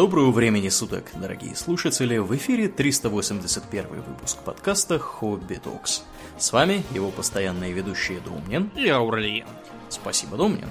[0.00, 2.16] Доброго времени суток, дорогие слушатели!
[2.16, 6.04] В эфире 381 выпуск подкаста «Хобби Токс».
[6.38, 9.46] С вами его постоянные ведущие Домнин и Аурлиен.
[9.90, 10.70] Спасибо, Домнин.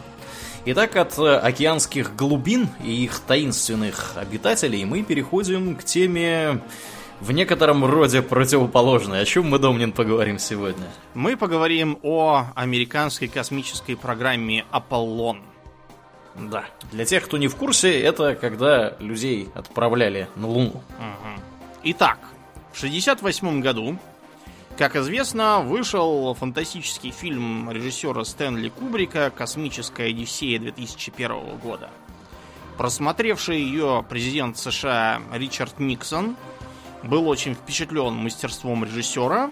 [0.66, 6.64] Итак, от э, океанских глубин и их таинственных обитателей мы переходим к теме
[7.22, 9.22] в некотором роде противоположной.
[9.22, 10.88] О чем мы, Домнин, поговорим сегодня?
[11.14, 15.44] Мы поговорим о американской космической программе «Аполлон».
[16.40, 16.66] Да.
[16.92, 20.70] Для тех, кто не в курсе, это когда людей отправляли на Луну.
[20.70, 21.42] Угу.
[21.84, 22.20] Итак,
[22.72, 23.98] в 1968 году,
[24.78, 31.90] как известно, вышел фантастический фильм режиссера Стэнли Кубрика «Космическая Одиссея» 2001 года.
[32.78, 36.38] Просмотревший ее президент США Ричард Никсон
[37.04, 39.52] был очень впечатлен мастерством режиссера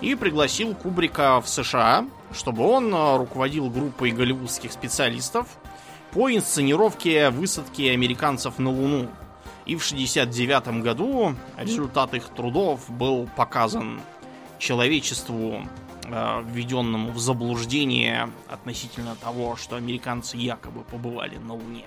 [0.00, 5.48] и пригласил Кубрика в США, чтобы он руководил группой голливудских специалистов–
[6.12, 9.08] по инсценировке высадки американцев на Луну.
[9.66, 14.00] И в 1969 году результат их трудов был показан
[14.58, 15.66] человечеству,
[16.04, 21.84] э, введенному в заблуждение относительно того, что американцы якобы побывали на Луне.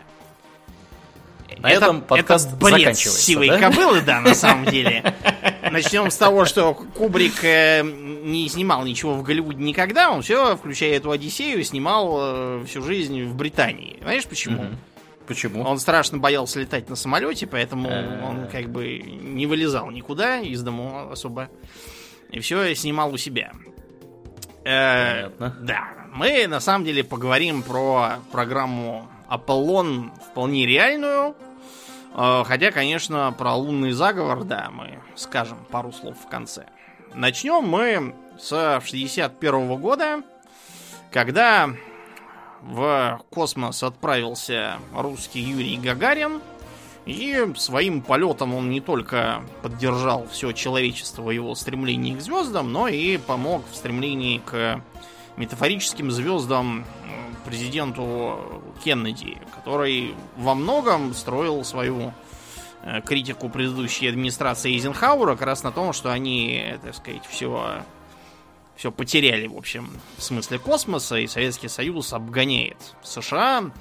[1.57, 3.59] На это, этом подкаст это бред заканчивается, сивой да?
[3.59, 5.13] кобылы, да, на самом деле.
[5.71, 10.95] Начнем с того, что Кубрик э, не снимал ничего в Голливуде никогда, он все, включая
[10.95, 13.97] эту Одиссею, снимал э, всю жизнь в Британии.
[14.02, 14.66] Знаешь почему?
[15.27, 15.63] Почему?
[15.63, 18.29] Он страшно боялся летать на самолете, поэтому А-а-а.
[18.29, 21.49] он как бы не вылезал никуда из дому особо.
[22.31, 23.52] И все снимал у себя.
[24.63, 25.57] Э, Понятно.
[25.61, 25.88] Да.
[26.13, 31.37] Мы на самом деле поговорим про программу Аполлон вполне реальную.
[32.13, 36.65] Э, хотя, конечно, про лунный заговор, да, мы скажем пару слов в конце.
[37.13, 40.21] Начнем мы с 61 года,
[41.11, 41.69] когда
[42.61, 46.41] в космос отправился русский Юрий Гагарин.
[47.05, 52.89] И своим полетом он не только поддержал все человечество в его стремлении к звездам, но
[52.89, 54.81] и помог в стремлении к
[55.38, 56.85] метафорическим звездам
[57.46, 62.13] президенту Кеннеди, который во многом строил свою
[62.84, 67.84] э, критику предыдущей администрации Эйзенхауэра как раз на том, что они, так сказать, все,
[68.75, 73.72] все потеряли, в общем, в смысле космоса, и Советский Союз обгоняет США,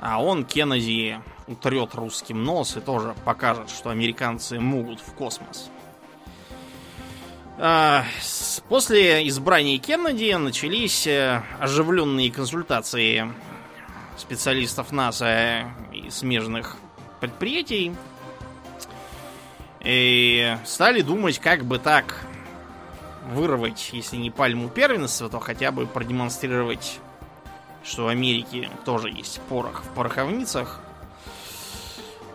[0.00, 5.70] а он, Кеннеди, утрет русским нос и тоже покажет, что американцы могут в космос.
[8.68, 13.32] После избрания Кеннеди начались э, оживленные консультации
[14.16, 16.76] специалистов НАСА и смежных
[17.20, 17.94] предприятий.
[19.80, 22.24] И стали думать, как бы так
[23.32, 26.98] вырвать, если не пальму первенства, то хотя бы продемонстрировать,
[27.84, 30.80] что в Америке тоже есть порох в пороховницах.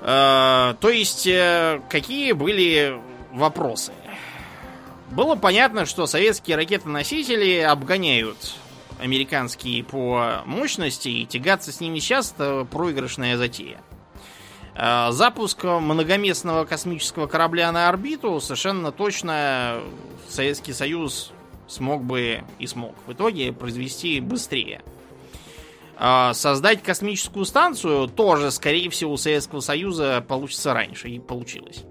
[0.02, 3.00] А, то есть, э, какие были
[3.32, 3.92] вопросы?
[5.12, 8.56] Было понятно, что советские ракетоносители обгоняют
[9.00, 13.82] американские по мощности, и тягаться с ними сейчас это проигрышная затея.
[14.74, 19.80] А, запуск многоместного космического корабля на орбиту совершенно точно
[20.28, 21.32] Советский Союз
[21.68, 24.82] смог бы и смог в итоге произвести быстрее.
[25.98, 31.86] А, создать космическую станцию тоже, скорее всего, у Советского Союза получится раньше, и получилось.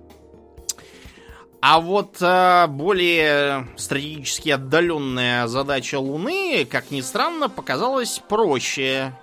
[1.67, 9.15] А вот э, более стратегически отдаленная задача Луны, как ни странно, показалась проще.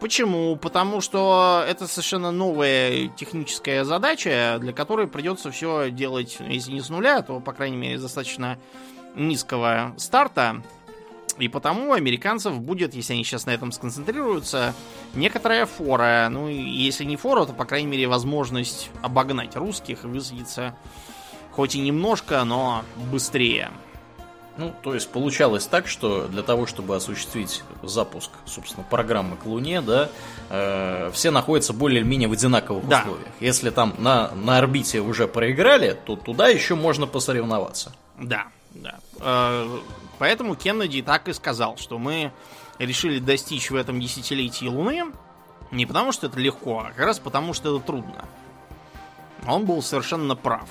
[0.00, 0.56] Почему?
[0.56, 6.88] Потому что это совершенно новая техническая задача, для которой придется все делать, если не с
[6.88, 8.58] нуля, то, по крайней мере, достаточно
[9.14, 10.64] низкого старта.
[11.38, 14.74] И потому американцев будет, если они сейчас на этом сконцентрируются,
[15.14, 16.26] некоторая фора.
[16.28, 20.74] Ну, если не фора, то, по крайней мере, возможность обогнать русских и высадиться
[21.56, 23.70] Хоть и немножко, но быстрее.
[24.58, 29.80] Ну, то есть получалось так, что для того, чтобы осуществить запуск, собственно, программы к Луне,
[29.82, 30.08] да,
[30.48, 33.00] э, все находятся более-менее в одинаковых да.
[33.00, 33.28] условиях.
[33.40, 37.94] Если там на, на орбите уже проиграли, то туда еще можно посоревноваться.
[38.18, 38.98] Да, да.
[39.20, 39.78] Э,
[40.18, 42.32] поэтому Кеннеди так и сказал, что мы
[42.78, 45.04] решили достичь в этом десятилетии Луны
[45.70, 48.24] не потому, что это легко, а как раз потому, что это трудно.
[49.46, 50.68] Он был совершенно прав.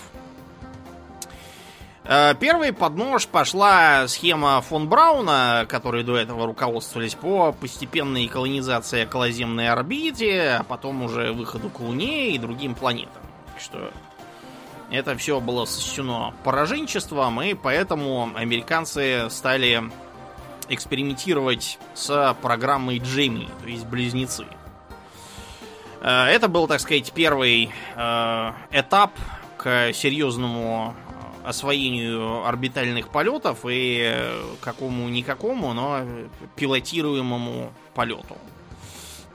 [2.08, 9.06] Э, первый под нож пошла схема фон Брауна, которые до этого руководствовались по постепенной колонизации
[9.06, 13.24] околоземной орбите, а потом уже выходу к Луне и другим планетам.
[13.48, 13.92] Так что
[14.92, 19.84] это все было сочтено пораженчеством, и поэтому американцы стали
[20.70, 24.46] экспериментировать с программой Джейми, то есть близнецы.
[26.02, 29.12] Э, это был, так сказать, первый э, этап
[29.58, 30.94] к серьезному
[31.48, 34.32] освоению орбитальных полетов и
[34.62, 36.02] какому-никакому, но
[36.56, 38.38] пилотируемому полету.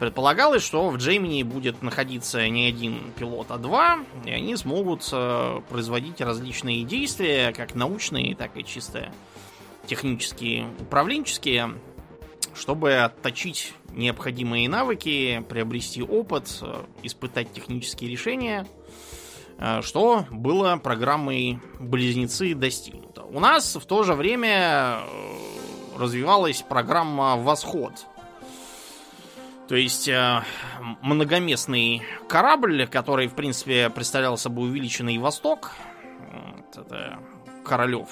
[0.01, 5.61] Предполагалось, что в Джеймини будет находиться не один пилот, а два, и они смогут э,
[5.69, 9.13] производить различные действия, как научные, так и чисто
[9.87, 11.75] технические, управленческие,
[12.55, 18.80] чтобы отточить необходимые навыки, приобрести опыт, э, испытать технические решения, э,
[19.83, 23.23] что было программой «Близнецы» достигнуто.
[23.25, 25.01] У нас в то же время
[25.97, 27.93] развивалась программа «Восход»,
[29.71, 30.43] то есть э,
[31.01, 35.71] многоместный корабль, который, в принципе, представлял собой увеличенный Восток.
[36.33, 37.21] Вот это
[37.65, 38.09] Королев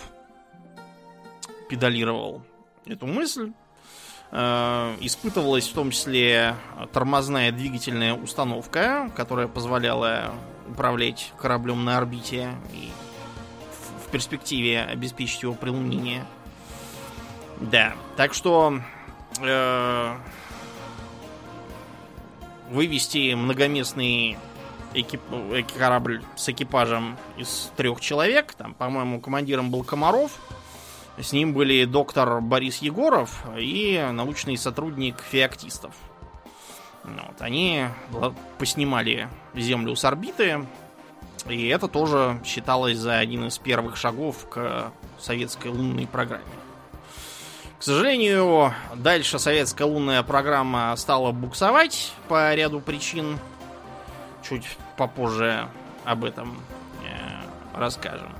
[1.68, 2.42] педалировал
[2.86, 3.50] эту мысль.
[4.30, 6.54] Э, испытывалась в том числе
[6.92, 10.30] тормозная двигательная установка, которая позволяла
[10.70, 12.90] управлять кораблем на орбите и
[14.06, 16.24] в перспективе обеспечить его прилунение.
[17.60, 18.80] Да, так что
[19.40, 20.16] э,
[22.70, 24.38] вывести многоместный
[24.94, 25.20] экип...
[25.76, 28.54] корабль с экипажем из трех человек.
[28.54, 30.32] Там, по-моему, командиром был Комаров.
[31.20, 35.94] С ним были доктор Борис Егоров и научный сотрудник Феоктистов.
[37.04, 37.86] Вот, они
[38.58, 40.66] поснимали Землю с орбиты,
[41.48, 46.44] и это тоже считалось за один из первых шагов к советской лунной программе.
[47.78, 53.38] К сожалению, дальше советская лунная программа стала буксовать по ряду причин.
[54.42, 54.64] Чуть
[54.96, 55.68] попозже
[56.04, 56.58] об этом
[57.04, 58.34] э, расскажем.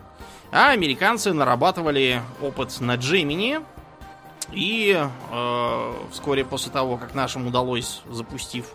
[0.51, 3.61] А американцы нарабатывали опыт на Джемини.
[4.53, 4.97] И
[5.31, 8.67] э, вскоре после того, как нашим удалось, запустив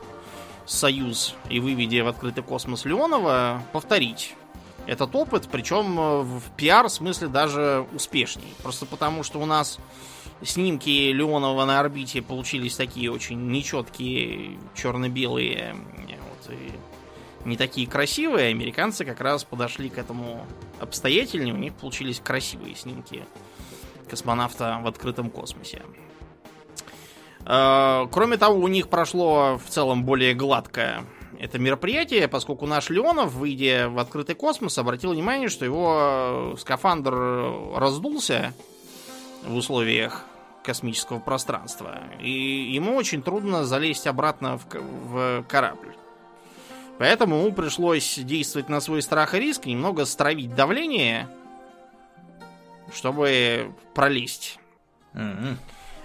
[0.66, 4.36] Союз и выведя в открытый космос Леонова, повторить
[4.86, 8.54] этот опыт, причем в пиар смысле даже успешней.
[8.62, 9.80] Просто потому, что у нас
[10.42, 16.72] снимки Леонова на орбите получились такие очень нечеткие, черно-белые, вот, и
[17.48, 18.50] не такие красивые.
[18.50, 20.46] Американцы как раз подошли к этому
[20.80, 23.24] обстоятельнее, у них получились красивые снимки
[24.08, 25.82] космонавта в открытом космосе.
[27.46, 31.04] А, кроме того, у них прошло в целом более гладкое
[31.44, 37.14] это мероприятие, поскольку наш Леонов, выйдя в открытый космос, обратил внимание, что его скафандр
[37.76, 38.54] раздулся
[39.46, 40.24] в условиях
[40.64, 42.00] космического пространства.
[42.22, 45.94] И ему очень трудно залезть обратно в, в корабль.
[46.98, 51.28] Поэтому ему пришлось действовать на свой страх и риск, немного стравить давление,
[52.92, 54.60] чтобы пролезть.
[55.14, 55.58] Mm-hmm.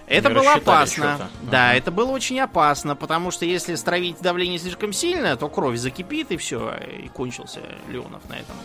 [0.09, 1.29] Это было опасно.
[1.43, 1.77] Да, ага.
[1.77, 6.37] это было очень опасно, потому что если стравить давление слишком сильно, то кровь закипит и
[6.37, 8.55] все, и кончился Леонов на этом.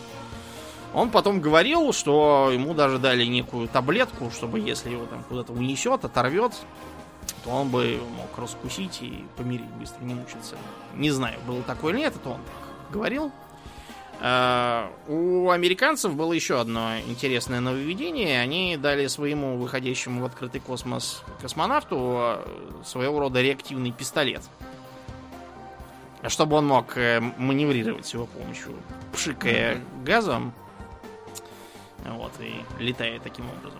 [0.95, 6.03] Он потом говорил, что ему даже дали некую таблетку, чтобы если его там куда-то унесет,
[6.03, 6.53] оторвет,
[7.43, 10.55] то он бы мог раскусить и помирить быстро, не мучиться.
[10.95, 13.31] Не знаю, было такое или нет, это он так говорил.
[14.21, 18.39] А, у американцев было еще одно интересное нововведение.
[18.41, 24.41] Они дали своему выходящему в открытый космос космонавту а, своего рода реактивный пистолет.
[26.27, 28.73] Чтобы он мог э, маневрировать с его помощью,
[29.13, 30.53] пшикая газом
[32.03, 33.79] вот, и летая таким образом.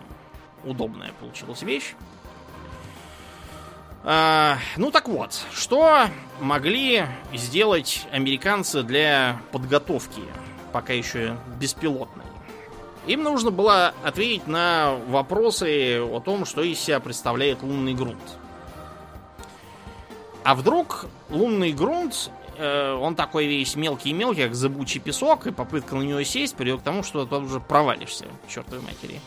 [0.64, 1.94] Удобная получилась вещь.
[4.08, 6.06] А, ну так вот, что
[6.40, 10.22] могли сделать американцы для подготовки,
[10.72, 12.24] пока еще беспилотной?
[13.08, 18.38] Им нужно было ответить на вопросы о том, что из себя представляет лунный грунт.
[20.44, 26.02] А вдруг лунный грунт Э, он такой весь мелкий-мелкий, как зыбучий песок, и попытка на
[26.02, 29.20] него сесть приведет к тому, что ты уже провалишься, чертовой матери.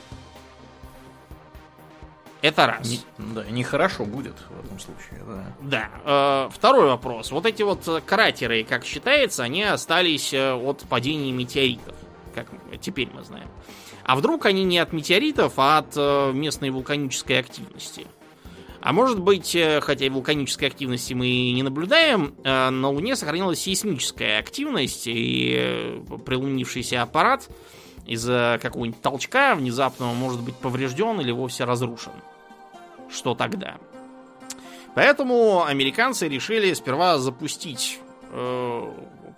[2.41, 2.89] Это раз.
[2.89, 5.55] Не, да, нехорошо будет в этом случае, да.
[5.61, 6.47] Да.
[6.47, 7.31] Э, второй вопрос.
[7.31, 11.95] Вот эти вот кратеры, как считается, они остались э, от падения метеоритов,
[12.33, 12.47] как
[12.79, 13.49] теперь мы знаем.
[14.03, 18.07] А вдруг они не от метеоритов, а от э, местной вулканической активности?
[18.81, 23.59] А может быть, э, хотя и вулканической активности мы не наблюдаем, э, на Луне сохранилась
[23.59, 27.49] сейсмическая активность, и э, прилунившийся аппарат
[28.09, 32.11] из-за какого-нибудь толчка внезапного может быть поврежден или вовсе разрушен.
[33.07, 33.77] Что тогда?
[34.95, 37.99] Поэтому американцы решили сперва запустить
[38.31, 38.93] э,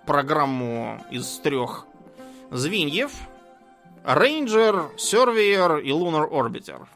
[0.06, 1.86] программу из трех
[2.50, 3.12] звеньев.
[4.04, 6.86] Ranger, Surveyor и Lunar Orbiter.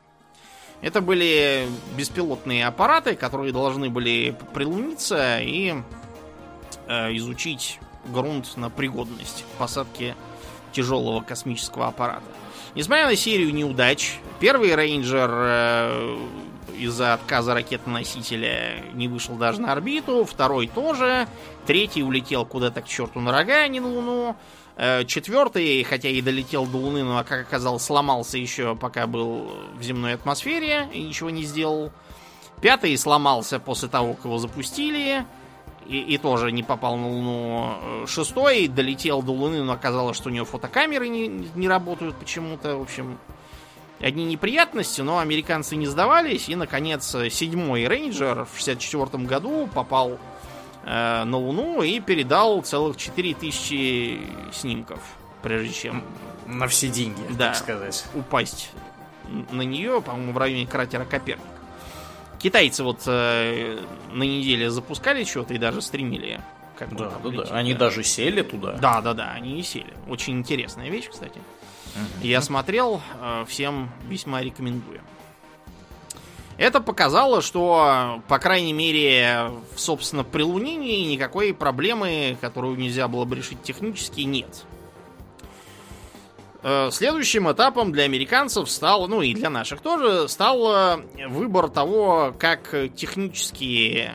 [0.80, 5.74] Это были беспилотные аппараты, которые должны были прилуниться и
[6.86, 10.16] э, изучить грунт на пригодность к посадке
[10.76, 12.24] тяжелого космического аппарата.
[12.74, 16.18] Несмотря на серию неудач, первый рейнджер э,
[16.78, 21.26] из-за отказа ракетоносителя не вышел даже на орбиту, второй тоже,
[21.66, 24.36] третий улетел куда-то к черту на рога, а не на Луну.
[24.76, 29.82] Э, четвертый, хотя и долетел до Луны, но, как оказалось, сломался еще пока был в
[29.82, 31.90] земной атмосфере и ничего не сделал.
[32.60, 35.24] Пятый сломался после того, как его запустили
[35.88, 37.78] и, и тоже не попал на Луну.
[37.82, 42.76] Э, шестой долетел до Луны, но оказалось, что у него фотокамеры не, не работают почему-то.
[42.76, 43.18] В общем,
[44.00, 46.48] одни неприятности, но американцы не сдавались.
[46.48, 50.18] И, наконец, седьмой рейнджер в 64 году попал
[50.84, 54.20] э, на Луну и передал целых 4000
[54.52, 55.00] снимков,
[55.42, 56.02] прежде чем...
[56.46, 58.04] На все деньги, да, так сказать.
[58.14, 58.70] упасть
[59.50, 61.44] на нее, по-моему, в районе кратера Коперник.
[62.38, 63.78] Китайцы вот э,
[64.12, 66.40] на неделе запускали что-то и даже стримили.
[66.76, 67.42] Как да, да, да.
[67.52, 67.80] Они да.
[67.80, 68.72] даже сели туда.
[68.72, 69.94] Да, да, да, они и сели.
[70.08, 71.38] Очень интересная вещь, кстати.
[71.38, 72.26] Угу.
[72.26, 75.00] Я смотрел, э, всем весьма рекомендую.
[76.58, 83.36] Это показало, что, по крайней мере, собственно, при Лунинии никакой проблемы, которую нельзя было бы
[83.36, 84.64] решить технически, нет.
[86.68, 92.34] Э, следующим этапом для американцев стал, ну и для наших тоже, стал э, выбор того,
[92.36, 94.10] как технически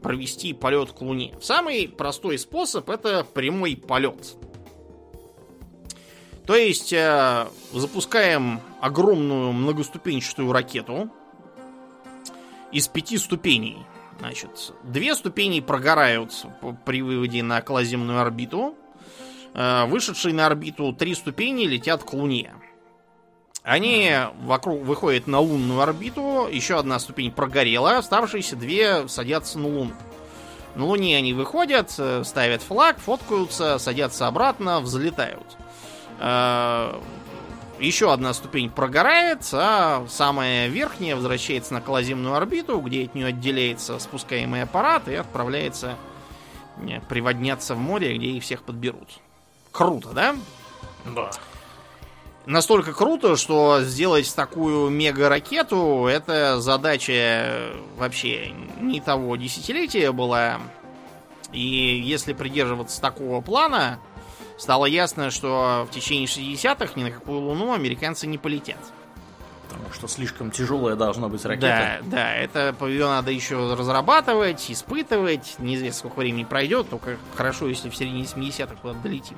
[0.00, 1.34] провести полет к Луне.
[1.42, 4.34] Самый простой способ это прямой полет.
[6.46, 11.10] То есть э, запускаем огромную многоступенчатую ракету
[12.72, 13.76] из пяти ступеней.
[14.20, 16.46] Значит, две ступени прогорают
[16.86, 18.74] при выводе на околоземную орбиту,
[19.54, 22.52] вышедшие на орбиту три ступени летят к Луне.
[23.64, 29.92] Они вокруг выходят на лунную орбиту, еще одна ступень прогорела, оставшиеся две садятся на Луну.
[30.74, 35.56] На Луне они выходят, э, ставят флаг, фоткаются, садятся обратно, взлетают.
[36.18, 37.00] Э,
[37.78, 43.98] еще одна ступень прогорает, а самая верхняя возвращается на околоземную орбиту, где от нее отделяется
[43.98, 45.96] спускаемый аппарат и отправляется
[47.08, 49.20] приводняться в море, где их всех подберут.
[49.74, 50.36] Круто, да?
[51.04, 51.30] Да.
[52.46, 60.60] Настолько круто, что сделать такую мега-ракету это задача вообще не того десятилетия была.
[61.52, 61.60] И
[62.04, 63.98] если придерживаться такого плана,
[64.58, 68.78] стало ясно, что в течение 60-х ни на какую Луну американцы не полетят.
[69.74, 71.98] Потому что слишком тяжелая должна быть ракета.
[72.02, 75.56] Да, да, это ее надо еще разрабатывать, испытывать.
[75.58, 79.36] Неизвестно, сколько времени пройдет, только хорошо, если в середине 70-х куда-то долетим.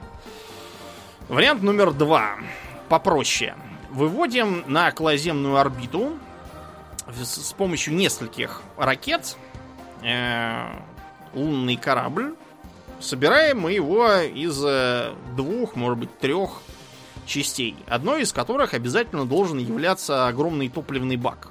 [1.28, 2.37] Вариант номер два.
[2.88, 3.55] Попроще.
[3.90, 6.19] Выводим на околоземную орбиту
[7.09, 9.37] с помощью нескольких ракет
[10.02, 10.66] э,
[11.35, 12.35] лунный корабль.
[13.00, 16.62] Собираем мы его из э, двух, может быть, трех
[17.26, 21.49] частей, одной из которых обязательно должен являться огромный топливный бак.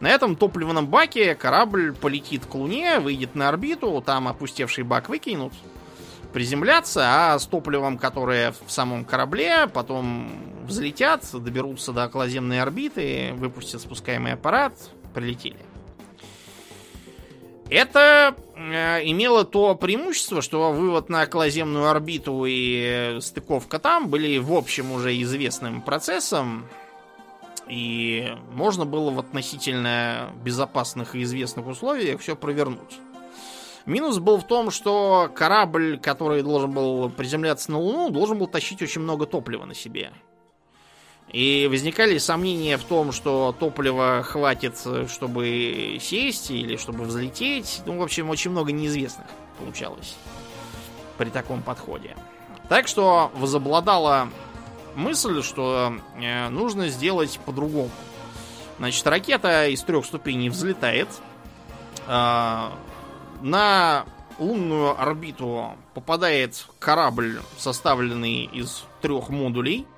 [0.00, 5.52] На этом топливном баке корабль полетит к Луне, выйдет на орбиту, там опустевший бак выкинут,
[6.32, 10.30] приземляться, а с топливом, которое в самом корабле, потом
[10.64, 14.72] взлетят, доберутся до околоземной орбиты, выпустят спускаемый аппарат,
[15.14, 15.58] прилетели.
[17.70, 24.52] Это э, имело то преимущество, что вывод на околоземную орбиту и стыковка там были в
[24.52, 26.66] общем уже известным процессом,
[27.68, 32.98] и можно было в относительно безопасных и известных условиях все провернуть.
[33.86, 38.82] Минус был в том, что корабль, который должен был приземляться на Луну, должен был тащить
[38.82, 40.12] очень много топлива на себе.
[41.32, 44.76] И возникали сомнения в том, что топлива хватит,
[45.08, 47.82] чтобы сесть или чтобы взлететь.
[47.86, 50.16] Ну, в общем, очень много неизвестных получалось
[51.18, 52.16] при таком подходе.
[52.68, 54.28] Так что возобладала
[54.96, 57.90] мысль, что э, нужно сделать по-другому.
[58.78, 61.08] Значит, ракета из трех ступеней взлетает.
[62.08, 62.70] Э,
[63.40, 64.04] на
[64.40, 69.86] лунную орбиту попадает корабль, составленный из трех модулей–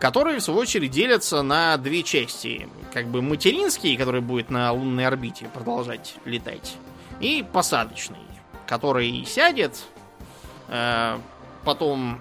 [0.00, 2.68] которые, в свою очередь, делятся на две части.
[2.92, 6.76] Как бы материнский, который будет на лунной орбите продолжать летать,
[7.20, 8.18] и посадочный,
[8.66, 9.78] который сядет,
[10.68, 11.18] э,
[11.64, 12.18] потом,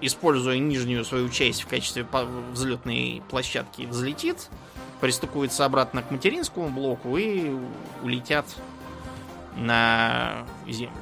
[0.00, 2.06] используя нижнюю свою часть в качестве
[2.52, 4.48] взлетной площадки, взлетит,
[5.00, 7.50] пристыкуется обратно к материнскому блоку и
[8.02, 8.46] улетят
[9.56, 10.94] на Землю.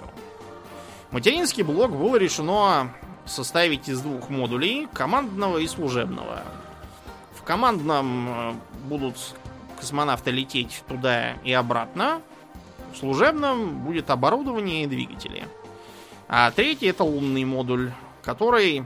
[1.10, 2.94] Материнский блок было решено
[3.28, 6.42] составить из двух модулей, командного и служебного.
[7.34, 8.54] В командном э,
[8.84, 9.16] будут
[9.78, 12.20] космонавты лететь туда и обратно.
[12.98, 15.46] служебном будет оборудование и двигатели.
[16.28, 17.92] А третий это лунный модуль,
[18.22, 18.84] который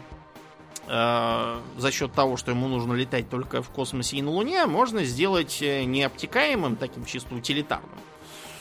[0.86, 5.04] э, за счет того, что ему нужно летать только в космосе и на Луне, можно
[5.04, 7.98] сделать э, необтекаемым, таким чисто утилитарным.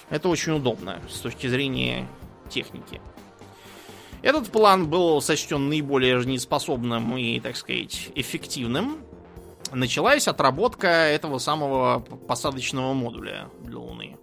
[0.09, 2.07] Это очень удобно с точки зрения
[2.50, 3.01] техники.
[4.22, 8.98] Этот план был сочтен наиболее жизнеспособным и, так сказать, эффективным.
[9.72, 14.18] Началась отработка этого самого посадочного модуля для Луны.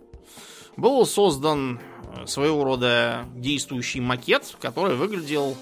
[0.76, 1.80] Был создан
[2.14, 5.56] э, своего рода действующий макет, который выглядел,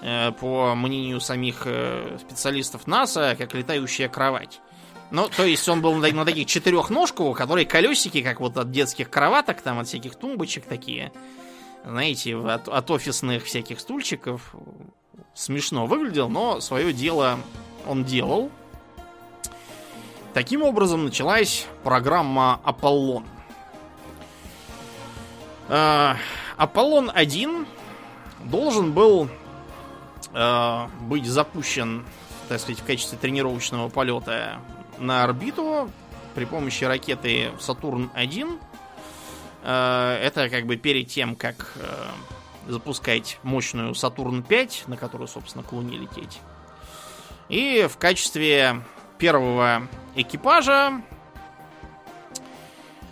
[0.00, 4.60] э, по мнению самих э, специалистов НАСА, как летающая кровать.
[5.10, 9.10] Ну, то есть он был на таких четырех ножках, которые колесики, как вот от детских
[9.10, 11.12] кроваток, там от всяких тумбочек такие
[11.84, 14.54] знаете, от, от офисных всяких стульчиков.
[15.34, 17.38] Смешно выглядел, но свое дело
[17.86, 18.50] он делал.
[20.32, 23.24] Таким образом началась программа Аполлон.
[25.68, 26.14] Э,
[26.56, 27.66] Аполлон 1
[28.44, 29.28] должен был
[30.32, 32.04] э, быть запущен,
[32.48, 34.58] так сказать, в качестве тренировочного полета
[34.98, 35.90] на орбиту
[36.34, 38.73] при помощи ракеты Сатурн-1 Э,
[39.66, 42.06] это как бы перед тем, как э,
[42.68, 46.40] запускать мощную Сатурн-5, на которую, собственно, к Луне лететь.
[47.48, 48.82] И в качестве
[49.18, 51.02] первого экипажа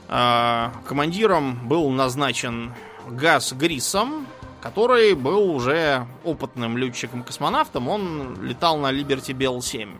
[0.08, 2.74] э, командиром был назначен
[3.08, 4.26] Газ Грисом,
[4.60, 7.88] который был уже опытным летчиком-космонавтом.
[7.88, 9.98] Он летал на Liberty Bell 7.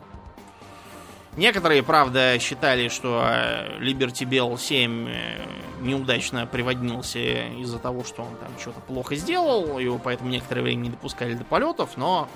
[1.37, 5.41] Некоторые, правда, считали, что э, Liberty Bell 7 э,
[5.81, 7.19] неудачно приводнился
[7.59, 11.45] из-за того, что он там что-то плохо сделал, его поэтому некоторое время не допускали до
[11.45, 12.29] полетов, но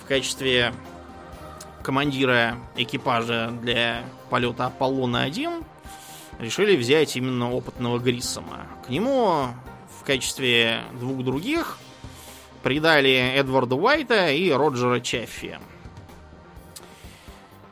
[0.00, 0.72] в качестве
[1.82, 5.64] командира экипажа для полета Аполлона-1
[6.38, 8.68] решили взять именно опытного Гриссома.
[8.86, 9.48] К нему
[10.00, 11.78] в качестве двух других
[12.62, 15.58] придали Эдварда Уайта и Роджера Чаффи.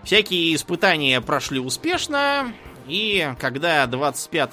[0.05, 2.53] Всякие испытания прошли успешно,
[2.87, 4.51] и когда 25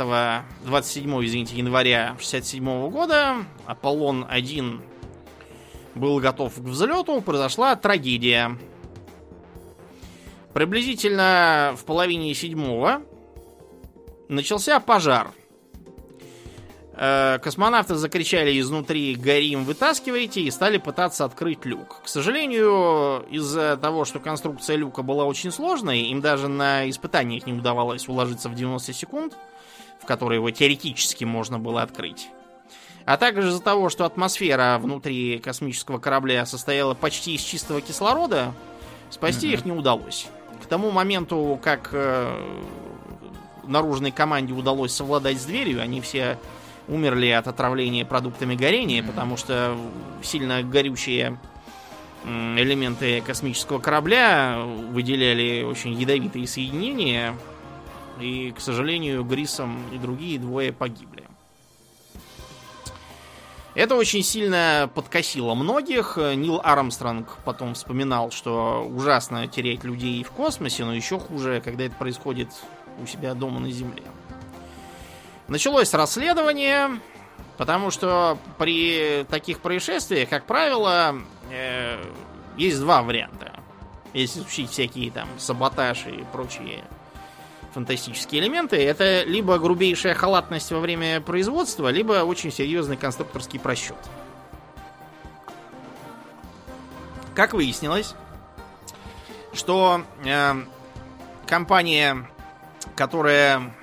[0.64, 3.36] 27 извините, января 67 года
[3.66, 4.82] Аполлон-1
[5.96, 8.58] был готов к взлету, произошла трагедия.
[10.54, 13.02] Приблизительно в половине седьмого
[14.30, 15.32] начался пожар.
[17.04, 22.00] Э, космонавты закричали изнутри «Горим, вытаскивайте!» и стали пытаться открыть люк.
[22.04, 27.54] К сожалению, из-за того, что конструкция люка была очень сложной, им даже на испытаниях не
[27.54, 29.36] удавалось уложиться в 90 секунд,
[30.00, 32.30] в которые его теоретически можно было открыть.
[33.06, 38.54] А также из-за того, что атмосфера внутри космического корабля состояла почти из чистого кислорода,
[39.10, 39.54] спасти mm-hmm.
[39.54, 40.28] их не удалось.
[40.62, 42.60] К тому моменту, как э,
[43.64, 46.38] наружной команде удалось совладать с дверью, они все
[46.92, 49.76] умерли от отравления продуктами горения, потому что
[50.22, 51.40] сильно горючие
[52.26, 57.34] элементы космического корабля выделяли очень ядовитые соединения,
[58.20, 61.24] и, к сожалению, Грисом и другие двое погибли.
[63.74, 66.18] Это очень сильно подкосило многих.
[66.18, 71.96] Нил Армстронг потом вспоминал, что ужасно терять людей в космосе, но еще хуже, когда это
[71.96, 72.50] происходит
[73.02, 74.04] у себя дома на Земле.
[75.52, 77.02] Началось расследование,
[77.58, 81.18] потому что при таких происшествиях, как правило,
[81.52, 82.02] э,
[82.56, 83.60] есть два варианта.
[84.14, 86.86] Если исключить всякие там саботаж и прочие
[87.74, 93.98] фантастические элементы, это либо грубейшая халатность во время производства, либо очень серьезный конструкторский просчет.
[97.36, 98.16] Как выяснилось,
[99.52, 100.64] что э,
[101.46, 102.26] компания,
[102.96, 103.74] которая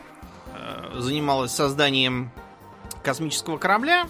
[0.95, 2.31] занималась созданием
[3.03, 4.09] космического корабля,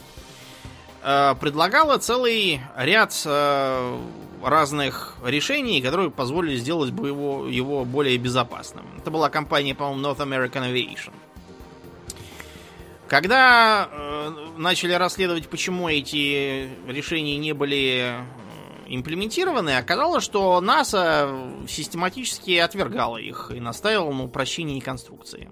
[1.03, 3.99] э, предлагала целый ряд э,
[4.43, 8.87] разных решений, которые позволили сделать бы его, его более безопасным.
[8.99, 11.13] Это была компания, по-моему, North American Aviation.
[13.09, 18.17] Когда э, начали расследовать, почему эти решения не были
[18.87, 21.31] имплементированы, оказалось, что НАСА
[21.69, 25.51] систематически отвергала их и настаивала на упрощении конструкции.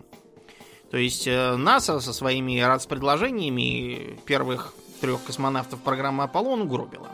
[0.90, 7.11] То есть э, НАСА со своими РАЦ-предложениями первых трех космонавтов программы Аполлон угробила.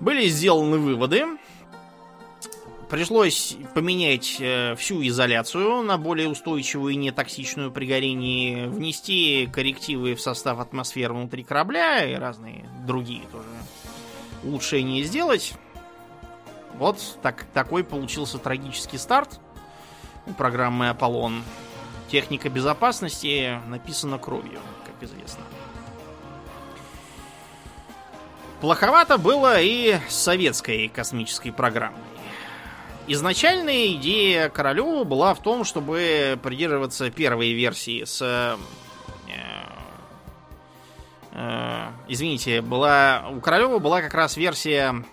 [0.00, 1.24] Были сделаны выводы.
[2.90, 10.20] Пришлось поменять э, всю изоляцию на более устойчивую и нетоксичную при горении, внести коррективы в
[10.20, 13.48] состав атмосферы внутри корабля и разные другие тоже
[14.44, 15.54] улучшения сделать.
[16.74, 19.40] Вот так, такой получился трагический старт
[20.36, 21.42] программы Аполлон.
[22.10, 25.42] Техника безопасности написана кровью, как известно.
[28.60, 32.00] Плоховато было и с советской космической программой.
[33.06, 38.22] Изначальная идея Королева была в том, чтобы придерживаться первой версии с...
[38.22, 38.56] Э,
[41.32, 45.04] э, извините, была у Королева была как раз версия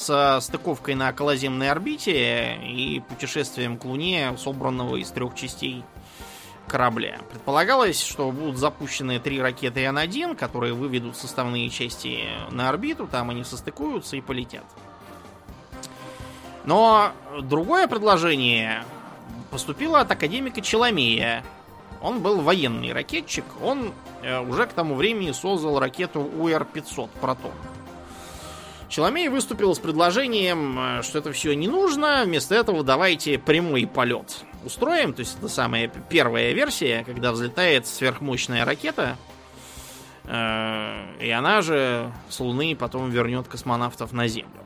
[0.00, 5.84] со стыковкой на околоземной орбите и путешествием к Луне, собранного из трех частей
[6.66, 7.18] корабля.
[7.30, 13.44] Предполагалось, что будут запущены три ракеты Н-1, которые выведут составные части на орбиту, там они
[13.44, 14.64] состыкуются и полетят.
[16.64, 18.84] Но другое предложение
[19.50, 21.44] поступило от академика Челомея.
[22.00, 27.52] Он был военный ракетчик, он э, уже к тому времени создал ракету УР-500 «Протон».
[28.90, 34.44] Челомей выступил с предложением, э, что это все не нужно, вместо этого давайте прямой полет
[34.64, 35.14] устроим.
[35.14, 39.16] То есть это самая первая версия, когда взлетает сверхмощная ракета,
[40.24, 44.60] э, и она же с Луны потом вернет космонавтов на Землю.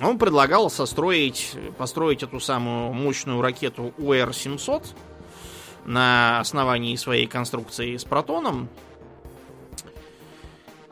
[0.00, 4.86] Он предлагал состроить, построить эту самую мощную ракету УР-700
[5.84, 8.68] на основании своей конструкции с протоном,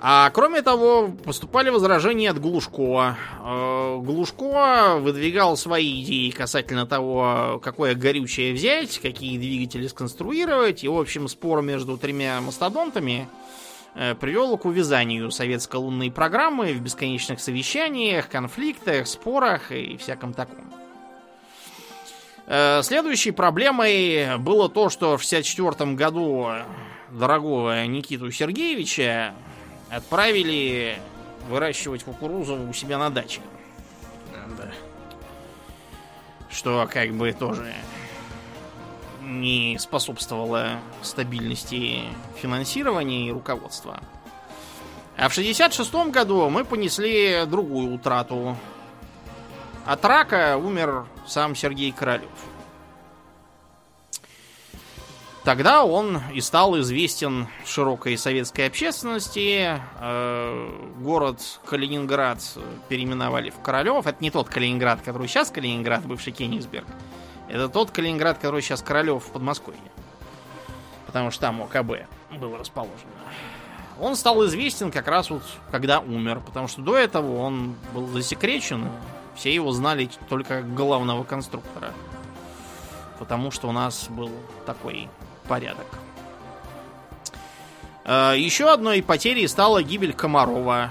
[0.04, 3.16] а кроме того, поступали возражения от Глушко.
[3.40, 10.82] Э, Глушко выдвигал свои идеи касательно того, какое горючее взять, какие двигатели сконструировать.
[10.82, 13.28] И, в общем, спор между тремя мастодонтами
[13.94, 20.64] э, привел к увязанию советской лунной программы в бесконечных совещаниях, конфликтах, спорах и всяком таком.
[22.48, 26.48] Э, следующей проблемой было то, что в 1964 году
[27.12, 29.36] дорогого Никиту Сергеевича
[29.92, 30.98] отправили
[31.48, 33.40] выращивать кукурузу у себя на даче.
[34.56, 34.70] Да.
[36.50, 37.74] Что как бы тоже
[39.22, 42.00] не способствовало стабильности
[42.40, 44.00] финансирования и руководства.
[45.16, 48.56] А в 66 году мы понесли другую утрату.
[49.84, 52.30] От рака умер сам Сергей Королев.
[55.44, 59.80] Тогда он и стал известен широкой советской общественности.
[60.00, 62.38] Э, город Калининград
[62.88, 64.06] переименовали в Королев.
[64.06, 66.86] Это не тот Калининград, который сейчас Калининград, бывший Кенигсберг.
[67.48, 69.80] Это тот Калининград, который сейчас Королев в Подмосковье.
[71.06, 72.06] Потому что там ОКБ
[72.38, 73.08] был расположен.
[73.98, 78.88] Он стал известен как раз вот когда умер, потому что до этого он был засекречен.
[79.34, 81.92] Все его знали только как главного конструктора.
[83.18, 84.30] Потому что у нас был
[84.66, 85.08] такой
[85.48, 85.86] порядок.
[88.04, 90.90] Э, Еще одной потерей стала гибель Комарова.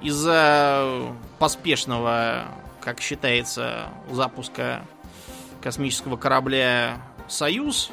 [0.00, 2.46] Из-за поспешного,
[2.80, 4.84] как считается, запуска
[5.60, 7.90] космического корабля «Союз»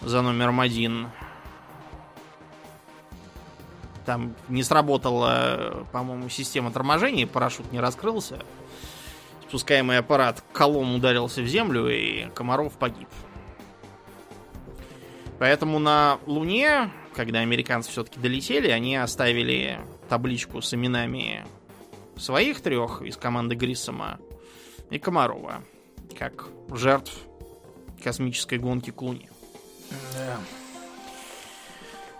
[0.00, 1.10] за номером один.
[4.06, 8.38] Там не сработала, по-моему, система торможения, парашют не раскрылся.
[9.48, 13.08] Спускаемый аппарат колом ударился в землю, и Комаров погиб.
[15.38, 21.46] Поэтому на Луне, когда американцы все-таки долетели, они оставили табличку с именами
[22.16, 24.18] своих трех из команды Гриссома
[24.90, 25.62] и Комарова,
[26.18, 27.12] как жертв
[28.02, 29.28] космической гонки к Луне.
[30.14, 30.38] Да.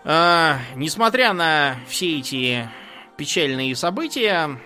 [0.04, 2.68] А, несмотря на все эти
[3.16, 4.58] печальные события,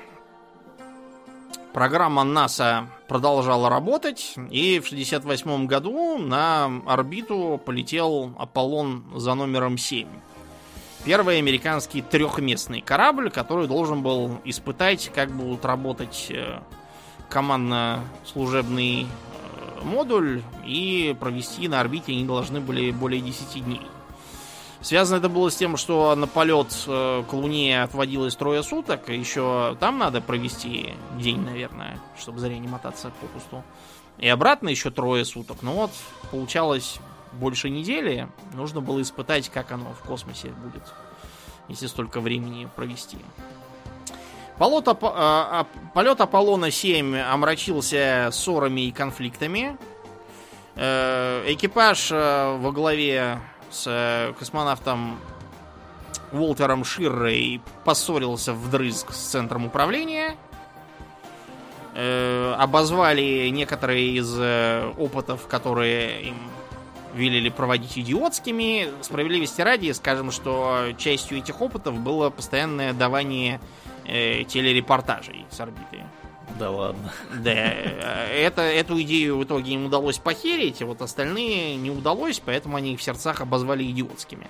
[1.72, 10.06] Программа НАСА продолжала работать, и в 1968 году на орбиту полетел Аполлон за номером 7.
[11.06, 16.60] Первый американский трехместный корабль, который должен был испытать, как будут работать э,
[17.30, 23.80] командно-служебный э, модуль, и провести на орбите они должны были более 10 дней.
[24.82, 29.16] Связано это было с тем, что на полет э, к Луне отводилось трое суток, и
[29.16, 33.62] еще там надо провести день, наверное, чтобы зря не мотаться попусту.
[34.18, 35.58] И обратно еще трое суток.
[35.62, 35.92] Ну вот,
[36.32, 36.98] получалось
[37.32, 38.28] больше недели.
[38.54, 40.82] Нужно было испытать, как оно в космосе будет,
[41.68, 43.18] если столько времени провести.
[44.58, 45.02] Полет, Ап...
[45.02, 49.78] А, полет Аполлона 7 омрачился ссорами и конфликтами.
[50.74, 53.40] Э, экипаж э, во главе
[53.72, 55.18] с э, космонавтом
[56.32, 60.36] Уолтером Ширрой поссорился вдрызг с центром управления.
[61.94, 66.36] Э, обозвали некоторые из э, опытов, которые им
[67.14, 68.88] велели проводить идиотскими.
[69.02, 73.60] Справедливости ради, скажем, что частью этих опытов было постоянное давание
[74.06, 76.04] э, телерепортажей с орбиты.
[76.58, 77.12] Да ладно.
[77.34, 82.76] Да, это, эту идею в итоге им удалось похерить, а вот остальные не удалось, поэтому
[82.76, 84.46] они их в сердцах обозвали идиотскими.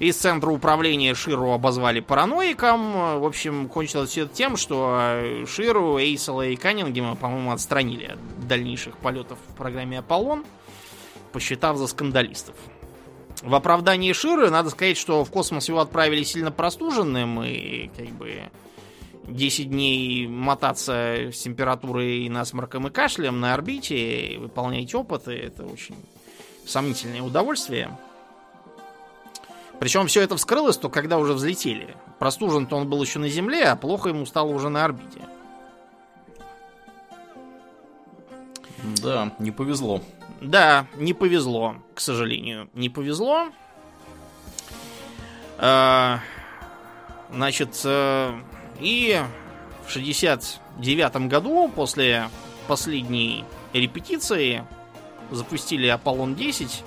[0.00, 3.20] Из центра управления Ширу обозвали параноиком.
[3.20, 8.96] В общем, кончилось все это тем, что Ширу, Эйсела и Каннингема, по-моему, отстранили от дальнейших
[8.98, 10.44] полетов в программе Аполлон,
[11.32, 12.56] посчитав за скандалистов.
[13.42, 18.50] В оправдании Ширы надо сказать, что в космос его отправили сильно простуженным и как бы
[19.26, 25.32] 10 дней мотаться с температурой, насморком и кашлем на орбите и выполнять опыты.
[25.32, 25.96] Это очень
[26.66, 27.96] сомнительное удовольствие.
[29.80, 31.96] Причем все это вскрылось то когда уже взлетели.
[32.18, 35.20] Простужен-то он был еще на Земле, а плохо ему стало уже на орбите.
[39.02, 40.02] Да, не повезло.
[40.40, 42.68] Да, не повезло, к сожалению.
[42.74, 43.48] Не повезло.
[45.58, 46.20] А,
[47.30, 48.34] значит, э,
[48.80, 49.20] и
[49.86, 52.28] в 69 году, после
[52.66, 54.64] последней репетиции,
[55.30, 56.84] запустили Аполлон-10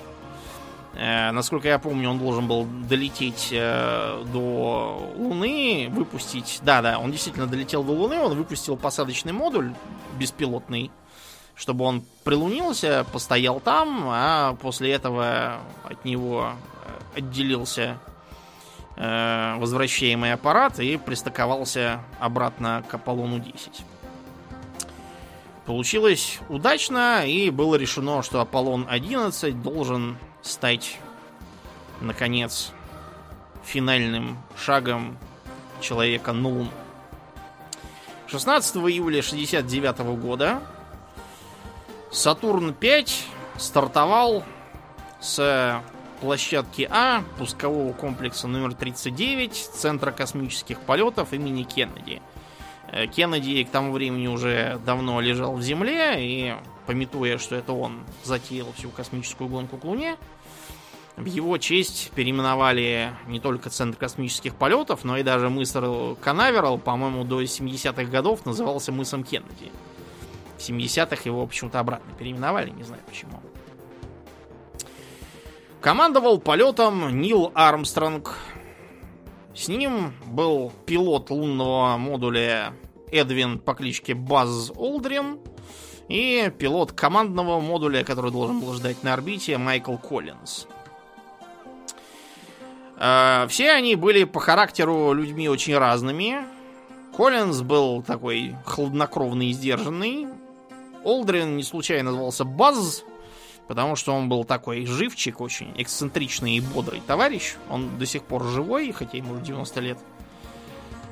[1.00, 6.60] Э, насколько я помню, он должен был долететь э, до Луны, выпустить...
[6.63, 9.73] Да, да, он действительно долетел до Луны, он выпустил посадочный модуль
[10.17, 10.89] беспилотный,
[11.54, 16.54] чтобы он прилунился, постоял там, а после этого от него
[17.13, 18.00] э, отделился
[18.97, 23.86] э, возвращаемый аппарат и пристыковался обратно к Аполлону 10.
[25.65, 30.97] Получилось удачно, и было решено, что Аполлон 11 должен стать,
[31.99, 32.71] наконец,
[33.63, 35.17] финальным шагом
[35.81, 36.69] человека на Луну.
[38.27, 40.62] 16 июля 69 года
[42.12, 43.10] Сатурн-5
[43.57, 44.43] стартовал
[45.19, 45.81] с
[46.21, 52.21] площадки А пускового комплекса номер 39 Центра космических полетов имени Кеннеди.
[52.91, 58.03] Э, Кеннеди к тому времени уже давно лежал в Земле, и, пометуя, что это он
[58.23, 60.17] затеял всю космическую гонку к Луне,
[61.17, 65.75] в его честь переименовали не только Центр космических полетов, но и даже мыс
[66.21, 69.71] Канаверал, по-моему, до 70-х годов назывался мысом Кеннеди.
[70.58, 73.41] В 70-х его почему-то обратно переименовали, не знаю почему.
[75.81, 78.37] Командовал полетом Нил Армстронг.
[79.55, 82.73] С ним был пилот лунного модуля
[83.11, 85.39] Эдвин по кличке Баз Олдрин
[86.09, 90.67] и пилот командного модуля, который должен был ждать на орбите, Майкл Коллинз.
[92.99, 96.39] Э, все они были по характеру людьми очень разными.
[97.15, 100.27] Коллинз был такой хладнокровный и сдержанный.
[101.03, 103.03] Олдрин не случайно назывался Базз,
[103.67, 107.56] потому что он был такой живчик, очень эксцентричный и бодрый товарищ.
[107.69, 109.97] Он до сих пор живой, хотя ему уже 90 лет.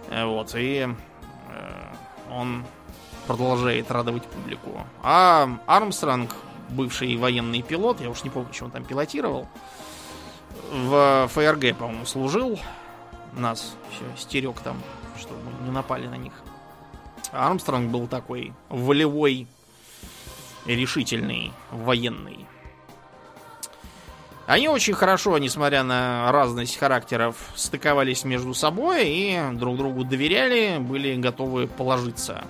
[0.09, 1.93] Э, вот, и э,
[2.31, 2.65] он
[3.27, 4.85] продолжает радовать публику.
[5.03, 6.35] А Армстронг,
[6.69, 9.47] бывший военный пилот, я уж не помню, что он там пилотировал,
[10.71, 12.59] в ФРГ, по-моему, служил.
[13.33, 14.81] Нас все стерег там,
[15.19, 16.33] чтобы мы не напали на них.
[17.31, 19.47] Армстронг был такой волевой,
[20.65, 22.45] решительный, военный.
[24.47, 31.15] Они очень хорошо, несмотря на разность характеров, стыковались между собой и друг другу доверяли, были
[31.15, 32.43] готовы положиться.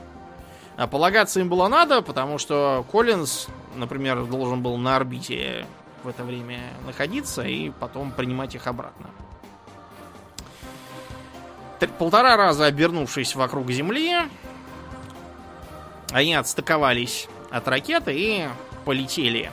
[0.75, 5.65] А полагаться им было надо, потому что Коллинз, например, должен был на орбите
[6.04, 9.10] в это время находиться и потом принимать их обратно.
[11.97, 14.17] Полтора раза обернувшись вокруг Земли,
[16.12, 18.48] они отстыковались от ракеты и
[18.84, 19.50] полетели.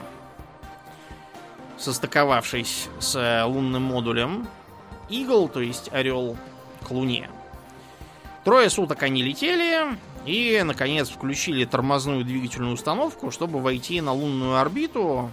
[1.77, 4.45] Состыковавшись с лунным модулем
[5.09, 6.35] Игл, то есть Орел,
[6.85, 7.29] к Луне.
[8.43, 15.31] Трое суток они летели и, наконец, включили тормозную двигательную установку, чтобы войти на лунную орбиту,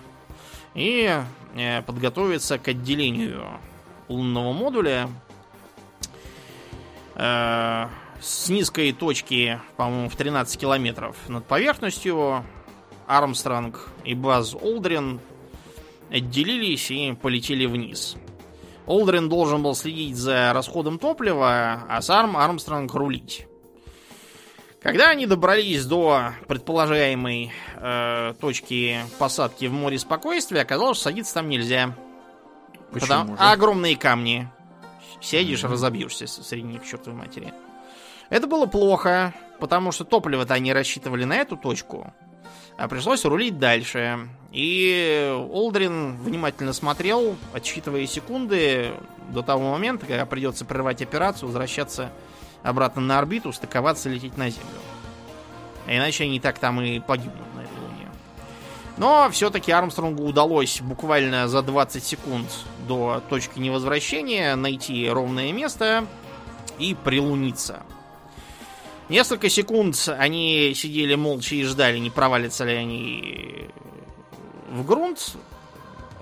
[0.75, 1.13] и
[1.57, 3.49] э, подготовиться к отделению
[4.09, 5.09] лунного модуля
[7.17, 7.87] э,
[8.21, 12.45] с низкой точки, по-моему, в 13 километров над поверхностью.
[13.11, 15.21] Армстронг и Баз Олдрин
[16.11, 18.17] отделились и полетели вниз.
[18.87, 23.47] Олдрин должен был следить за расходом топлива, а сам Армстронг рулить.
[24.81, 31.49] Когда они добрались до предполагаемой э, точки посадки в море спокойствия, оказалось, что садиться там
[31.49, 31.95] нельзя.
[32.91, 33.37] Почему Потому...
[33.37, 33.43] же?
[33.43, 34.49] огромные камни.
[35.21, 35.73] Сядешь, mm-hmm.
[35.73, 37.53] разобьешься среди них, чертовой матери.
[38.31, 42.15] Это было плохо, потому что топливо-то они рассчитывали на эту точку.
[42.77, 44.29] А пришлось рулить дальше.
[44.53, 48.93] И Олдрин внимательно смотрел, отсчитывая секунды
[49.29, 52.11] до того момента, когда придется прервать операцию, возвращаться
[52.63, 54.67] обратно на орбиту, стыковаться, лететь на Землю.
[55.87, 58.09] А иначе они так там и погибнут на этой луне.
[58.97, 62.47] Но все-таки Армстронгу удалось буквально за 20 секунд
[62.89, 66.07] до точки невозвращения найти ровное место
[66.79, 67.83] и прилуниться.
[69.11, 73.69] Несколько секунд они сидели молча и ждали, не провалятся ли они
[74.71, 75.35] в грунт.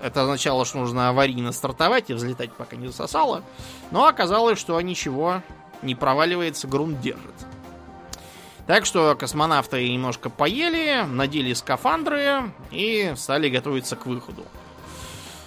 [0.01, 3.43] Это означало, что нужно аварийно стартовать и взлетать, пока не засосало.
[3.91, 5.43] Но оказалось, что ничего
[5.83, 7.35] не проваливается, грунт держит.
[8.65, 14.43] Так что космонавты немножко поели, надели скафандры и стали готовиться к выходу.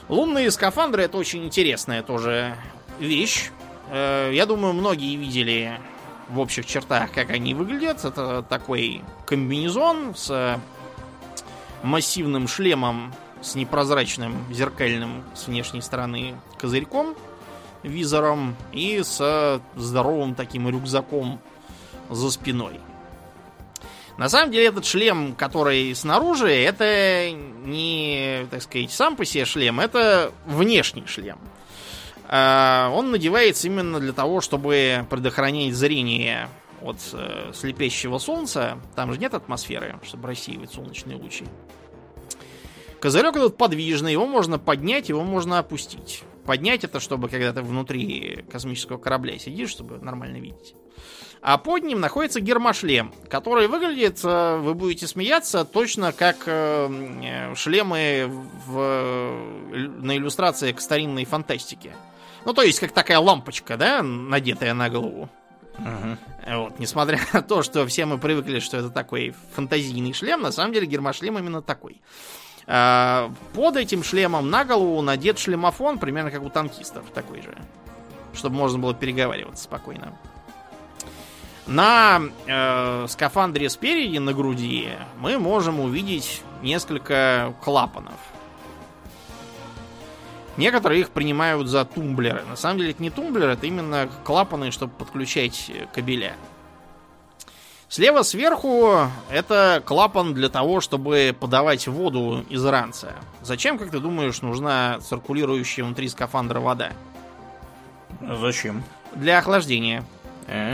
[0.08, 2.56] Лунные скафандры это очень интересная тоже
[3.00, 3.50] вещь.
[3.90, 5.80] Э, я думаю, многие видели
[6.28, 8.04] в общих чертах, как они выглядят.
[8.04, 10.60] Это такой комбинезон с
[11.82, 17.16] массивным шлемом с непрозрачным зеркальным с внешней стороны козырьком,
[17.82, 21.40] визором и с здоровым таким рюкзаком
[22.08, 22.80] за спиной.
[24.16, 29.80] На самом деле этот шлем, который снаружи, это не, так сказать, сам по себе шлем,
[29.80, 31.38] это внешний шлем.
[32.34, 36.48] А, он надевается именно для того, чтобы предохранять зрение
[36.80, 38.78] от э, слепящего солнца.
[38.96, 41.44] Там же нет атмосферы, чтобы рассеивать солнечные лучи.
[43.00, 46.22] Козырек этот подвижный, его можно поднять, его можно опустить.
[46.46, 50.74] Поднять это, чтобы когда ты внутри космического корабля сидишь, чтобы нормально видеть.
[51.42, 58.30] А под ним находится гермошлем, который выглядит, э, вы будете смеяться, точно как э, шлемы
[58.66, 59.36] в,
[60.00, 61.92] на иллюстрации к старинной фантастике.
[62.44, 65.28] Ну, то есть, как такая лампочка, да, надетая на голову.
[65.78, 66.56] Угу.
[66.56, 70.72] Вот, несмотря на то, что все мы привыкли, что это такой фантазийный шлем, на самом
[70.72, 72.00] деле гермошлем именно такой.
[72.66, 77.56] А, под этим шлемом на голову надет шлемофон, примерно как у танкистов, такой же.
[78.34, 80.16] Чтобы можно было переговариваться спокойно.
[81.66, 84.88] На э, скафандре спереди, на груди,
[85.20, 88.18] мы можем увидеть несколько клапанов.
[90.56, 92.42] Некоторые их принимают за тумблеры.
[92.44, 96.34] На самом деле это не тумблеры, это именно клапаны, чтобы подключать кабеля.
[97.88, 103.14] Слева сверху это клапан для того, чтобы подавать воду из ранца.
[103.42, 106.92] Зачем, как ты думаешь, нужна циркулирующая внутри скафандра вода?
[108.20, 108.82] Зачем?
[109.14, 110.04] Для охлаждения.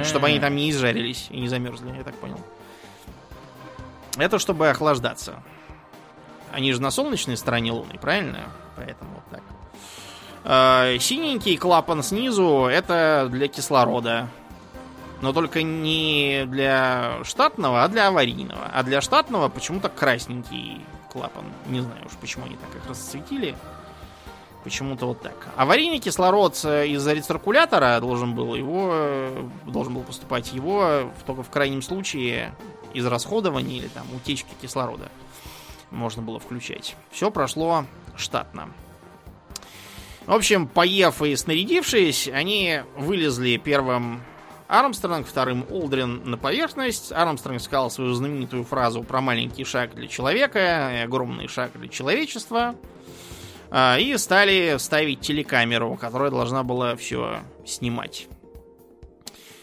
[0.04, 2.40] Чтобы они там не изжарились и не замерзли, я так понял.
[4.16, 5.42] Это чтобы охлаждаться.
[6.52, 8.44] Они же на солнечной стороне Луны, правильно?
[8.76, 9.42] Поэтому вот так.
[10.50, 14.30] А, синенький клапан снизу это для кислорода.
[15.20, 18.70] Но только не для штатного, а для аварийного.
[18.72, 20.80] А для штатного почему-то красненький
[21.12, 21.44] клапан.
[21.66, 23.54] Не знаю уж, почему они так их расцветили.
[24.64, 25.34] Почему-то вот так.
[25.56, 31.50] Аварийный кислород э, из-за рециркулятора должен был его э, должен был поступать его только в
[31.50, 32.54] крайнем случае
[32.94, 35.10] из расходования или там утечки кислорода
[35.90, 36.96] можно было включать.
[37.10, 37.84] Все прошло
[38.16, 38.70] штатно.
[40.28, 44.20] В общем, поев и снарядившись, они вылезли первым
[44.66, 47.12] Армстронг, вторым Олдрин на поверхность.
[47.12, 52.74] Армстронг сказал свою знаменитую фразу про маленький шаг для человека и огромный шаг для человечества.
[53.70, 58.28] А, и стали ставить телекамеру, которая должна была все снимать.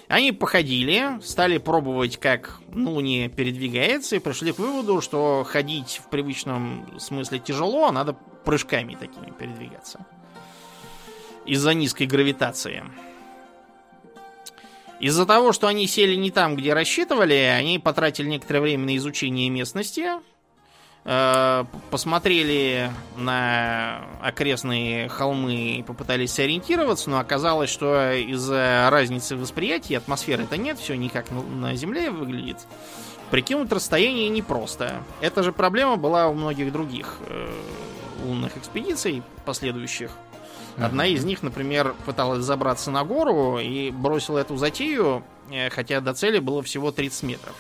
[0.08, 6.10] Они походили, стали пробовать, как на Луне передвигается, и пришли к выводу, что ходить в
[6.10, 8.14] привычном смысле тяжело, надо
[8.46, 10.08] прыжками такими передвигаться.
[11.46, 12.84] Из-за низкой гравитации.
[15.00, 19.50] Из-за того, что они сели не там, где рассчитывали, они потратили некоторое время на изучение
[19.50, 20.08] местности,
[21.08, 30.58] Э, посмотрели на окрестные холмы и попытались сориентироваться, но оказалось, что из-за разницы восприятия атмосферы-то
[30.58, 32.58] нет, все не как на Земле выглядит.
[33.30, 35.04] Прикинуть расстояние непросто.
[35.22, 37.52] Эта же проблема была у многих других э,
[38.24, 40.10] лунных экспедиций последующих.
[40.78, 46.14] Одна из них, например, пыталась забраться на гору и бросила эту затею, э, хотя до
[46.14, 47.56] цели было всего 30 метров.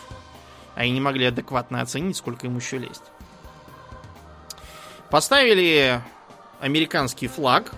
[0.76, 3.04] Они не могли адекватно оценить, сколько им еще лезть.
[5.10, 6.02] Поставили
[6.60, 7.72] американский флаг,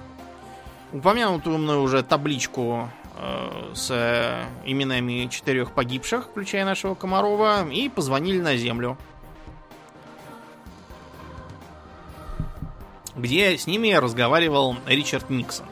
[0.91, 3.91] упомянутую мной уже табличку э, с
[4.65, 8.97] именами четырех погибших, включая нашего Комарова, и позвонили на землю.
[13.17, 15.65] Где с ними разговаривал Ричард Никсон.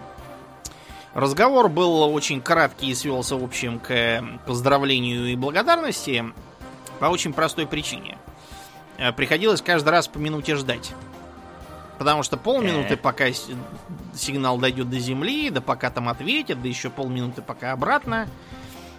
[1.14, 6.26] Разговор был очень краткий и свелся в общем к поздравлению и благодарности
[7.00, 8.18] по очень простой причине.
[8.98, 10.92] Э, приходилось каждый раз по минуте ждать.
[12.00, 13.28] Потому что полминуты, пока
[14.14, 18.28] сигнал дойдет до земли, да пока там ответят, да еще полминуты, пока обратно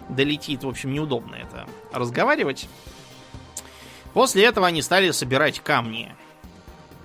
[0.09, 0.63] долетит.
[0.63, 2.67] В общем, неудобно это разговаривать.
[4.13, 6.15] После этого они стали собирать камни.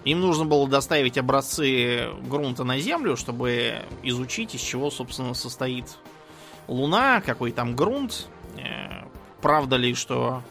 [0.04, 5.84] Им нужно было доставить образцы грунта на Землю, чтобы изучить, из чего, собственно, состоит
[6.66, 8.26] Луна, какой там грунт.
[8.56, 9.04] Э,
[9.40, 10.42] правда ли, что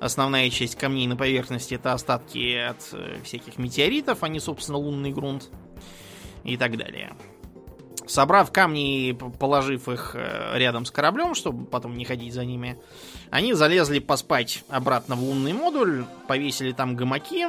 [0.00, 5.12] основная часть камней на поверхности это остатки от э, всяких метеоритов, а не, собственно, лунный
[5.12, 5.50] грунт
[6.44, 7.14] и так далее.
[8.06, 12.78] Собрав камни и положив их э, рядом с кораблем, чтобы потом не ходить за ними,
[13.30, 17.46] они залезли поспать обратно в лунный модуль, повесили там гамаки,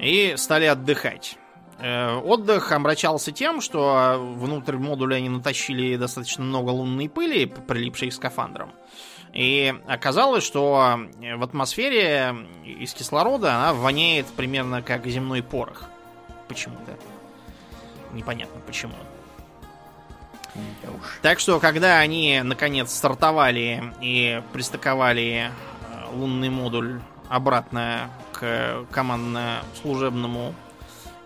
[0.00, 1.36] и стали отдыхать.
[1.78, 8.12] Э, отдых омрачался тем, что внутрь модуля они натащили достаточно много лунной пыли, прилипшей к
[8.12, 8.72] скафандрам.
[9.32, 10.98] И оказалось, что
[11.36, 12.34] в атмосфере
[12.64, 15.84] из кислорода она воняет примерно как земной порох.
[16.48, 16.98] Почему-то.
[18.12, 18.94] Непонятно почему.
[21.22, 25.50] Так что, когда они наконец стартовали и пристыковали э,
[26.12, 28.10] лунный модуль обратно
[28.40, 30.54] к командно-служебному,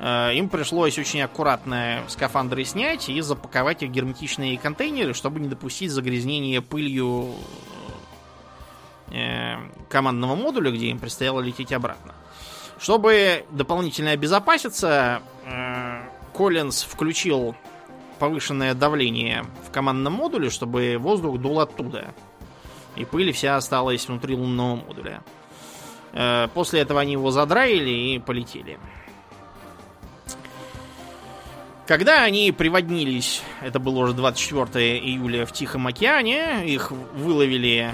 [0.01, 5.49] э, им пришлось очень аккуратно скафандры снять и запаковать их в герметичные контейнеры, чтобы не
[5.49, 7.35] допустить загрязнения пылью
[9.13, 9.57] э,
[9.89, 12.15] командного модуля, где им предстояло лететь обратно.
[12.81, 16.03] Чтобы дополнительно обезопаситься, э,
[16.35, 17.55] Коллинз включил
[18.19, 22.13] повышенное давление в командном модуле, чтобы воздух дул оттуда.
[22.97, 25.23] И пыль вся осталась внутри лунного модуля.
[26.15, 28.79] Э, после этого они его задраили и полетели.
[31.87, 37.93] Когда они приводнились, это было уже 24 июля в Тихом океане, их выловили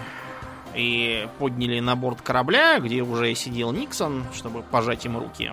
[0.77, 5.53] и подняли на борт корабля, где уже сидел Никсон, чтобы пожать им руки.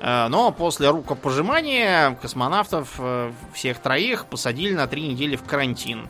[0.00, 6.08] Э, но после рукопожимания космонавтов э, всех троих посадили на три недели в карантин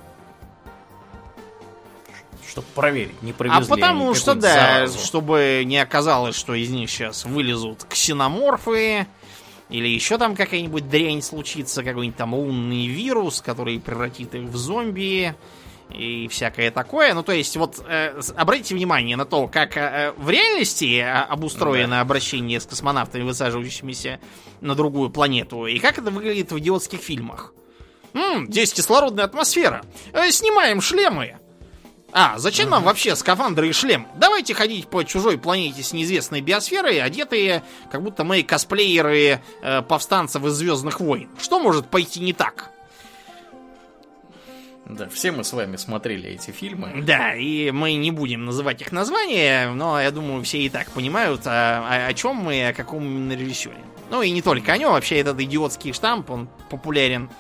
[2.59, 4.99] чтобы проверить, не провезли А потому что, да, заразу.
[4.99, 9.07] чтобы не оказалось, что из них сейчас вылезут ксеноморфы,
[9.71, 15.35] или еще там какая-нибудь дрянь случится, какой-нибудь там лунный вирус, который превратит их в зомби
[15.91, 17.15] и всякое такое.
[17.15, 21.97] Ну, то есть, вот э, обратите внимание на то, как э, в реальности э, обустроено
[21.97, 22.01] да.
[22.01, 24.21] обращение с космонавтами, высаживающимися
[24.61, 27.53] на другую планету, и как это выглядит в идиотских фильмах.
[28.15, 29.83] М-м, здесь кислородная атмосфера.
[30.13, 31.37] Э, снимаем шлемы.
[32.13, 34.07] А, зачем нам вообще скафандры и шлем?
[34.17, 40.43] Давайте ходить по чужой планете с неизвестной биосферой, одетые, как будто мы косплееры э, повстанцев
[40.45, 41.29] из Звездных войн.
[41.39, 42.71] Что может пойти не так?
[44.87, 47.03] Да, все мы с вами смотрели эти фильмы.
[47.03, 51.47] Да, и мы не будем называть их названия, но я думаю, все и так понимают,
[51.47, 53.77] о, о, о чем мы и о каком режиссере.
[54.11, 57.35] Ну и не только о нем, вообще этот идиотский штамп, он популярен Э,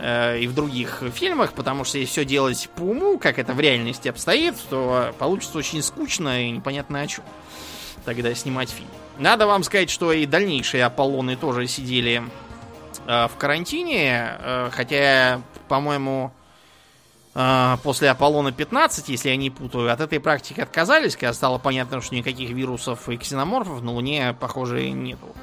[0.00, 4.08] и в других фильмах, потому что если все делать по уму, как это в реальности
[4.08, 7.24] обстоит, то получится очень скучно и непонятно о чем
[8.08, 8.88] тогда снимать фильм.
[9.18, 12.22] Надо вам сказать, что и дальнейшие Аполлоны тоже сидели
[13.06, 16.32] э, в карантине, э, хотя, по-моему,
[17.34, 22.00] э, после Аполлона 15, если я не путаю, от этой практики отказались, когда стало понятно,
[22.00, 25.34] что никаких вирусов и ксеноморфов на Луне, похоже, нету.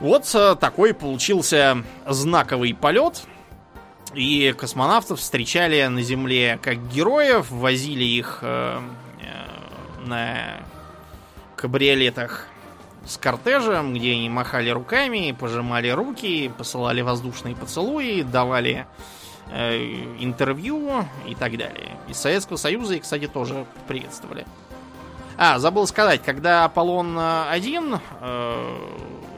[0.00, 3.22] Вот э, такой получился знаковый полет.
[4.14, 8.80] И космонавтов встречали на Земле как героев, возили их э,
[9.20, 10.60] э, на
[11.56, 12.46] кабриолетах
[13.04, 18.86] с кортежем, где они махали руками, пожимали руки, посылали воздушные поцелуи, давали
[19.50, 19.76] э,
[20.20, 21.96] интервью и так далее.
[22.08, 24.46] Из Советского Союза их, кстати, тоже приветствовали.
[25.38, 28.78] А, забыл сказать, когда Аполлон-1 э,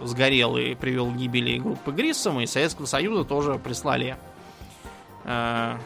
[0.03, 4.17] сгорел и привел к гибели группы Гриссом, и Советского Союза тоже прислали
[5.25, 5.77] э,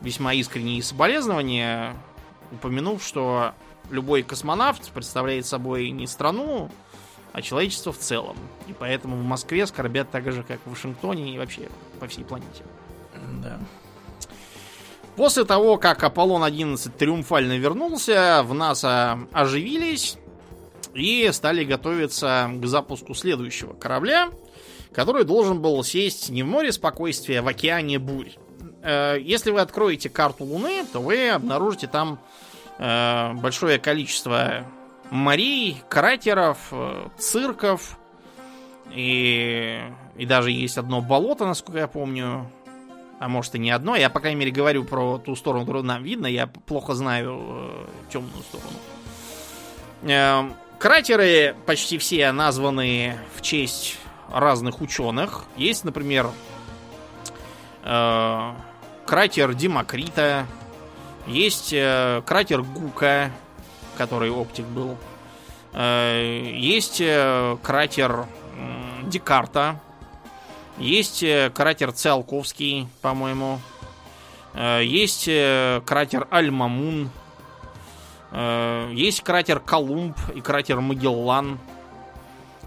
[0.00, 1.94] весьма искренние соболезнования,
[2.52, 3.52] упомянув, что
[3.90, 6.70] любой космонавт представляет собой не страну,
[7.32, 8.36] а человечество в целом.
[8.66, 12.64] И поэтому в Москве скорбят так же, как в Вашингтоне и вообще по всей планете.
[13.42, 13.58] Да.
[15.16, 20.16] После того, как Аполлон-11 триумфально вернулся, в НАСА оживились
[20.94, 24.30] и стали готовиться к запуску следующего корабля,
[24.92, 28.32] который должен был сесть не в море спокойствия, а в океане бурь.
[28.82, 32.18] Э, если вы откроете карту Луны, то вы обнаружите там
[32.78, 34.64] э, большое количество
[35.10, 37.98] морей, кратеров, э, цирков.
[38.92, 39.80] И,
[40.16, 42.50] и даже есть одно болото, насколько я помню.
[43.20, 43.96] А может и не одно.
[43.96, 46.26] Я, по крайней мере, говорю про ту сторону, которую нам видно.
[46.26, 48.70] Я плохо знаю темную сторону.
[50.80, 53.98] Кратеры почти все названы в честь
[54.32, 55.44] разных ученых.
[55.58, 56.30] Есть, например,
[57.84, 58.52] э,
[59.04, 60.46] кратер Демокрита,
[61.26, 63.30] есть э, кратер Гука,
[63.98, 64.96] который оптик был.
[65.74, 68.24] Э, есть э, кратер
[69.04, 69.78] Декарта.
[70.78, 73.60] Есть э, кратер Циолковский, по-моему.
[74.54, 77.10] Есть кратер Альмамун.
[78.92, 81.58] Есть кратер Колумб и кратер Магеллан.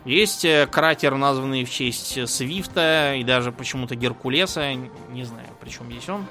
[0.06, 4.74] Есть кратер, названный в честь Свифта и даже почему-то Геркулеса.
[4.74, 6.26] Не знаю, при чем здесь он.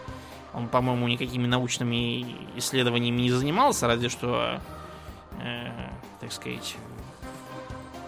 [0.53, 4.61] Он, по-моему, никакими научными исследованиями не занимался, разве что
[5.41, 5.71] э,
[6.21, 6.77] так сказать,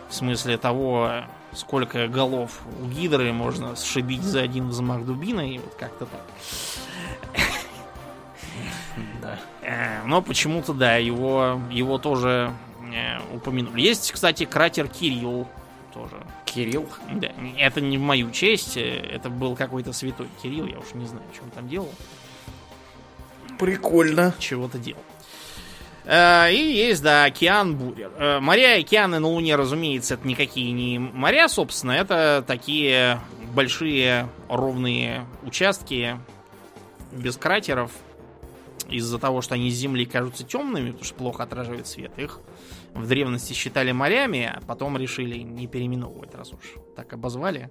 [0.09, 6.07] в смысле того, сколько голов у гидры можно сшибить за один взмах дубиной, вот как-то
[6.07, 6.21] так.
[9.65, 12.53] Э, но почему-то, да, его, его тоже
[12.95, 13.81] э, упомянули.
[13.81, 15.49] Есть, кстати, кратер Кирилл
[15.93, 16.17] тоже.
[16.45, 16.89] Кирилл?
[17.11, 21.07] Да, это не в мою честь, э, это был какой-то святой Кирилл, я уж не
[21.07, 21.93] знаю, что он там делал.
[23.59, 24.35] Прикольно.
[24.39, 25.01] Чего-то делал.
[26.07, 28.11] И есть, да, океан Бурер.
[28.19, 33.19] Э, моря и океаны на Луне, разумеется, это никакие не моря, собственно, это такие
[33.55, 36.19] большие ровные участки
[37.13, 37.91] без кратеров.
[38.89, 42.41] Из-за того, что они с Земли кажутся темными, потому что плохо отражают свет, их
[42.95, 47.71] в древности считали морями, а потом решили не переименовывать, раз уж так обозвали.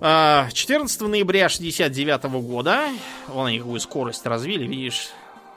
[0.00, 2.88] 14 э, ноября 69 года,
[3.28, 5.10] вон они какую скорость развили, видишь,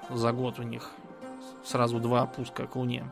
[0.09, 0.91] за год у них.
[1.65, 3.09] Сразу два пуска к Луне.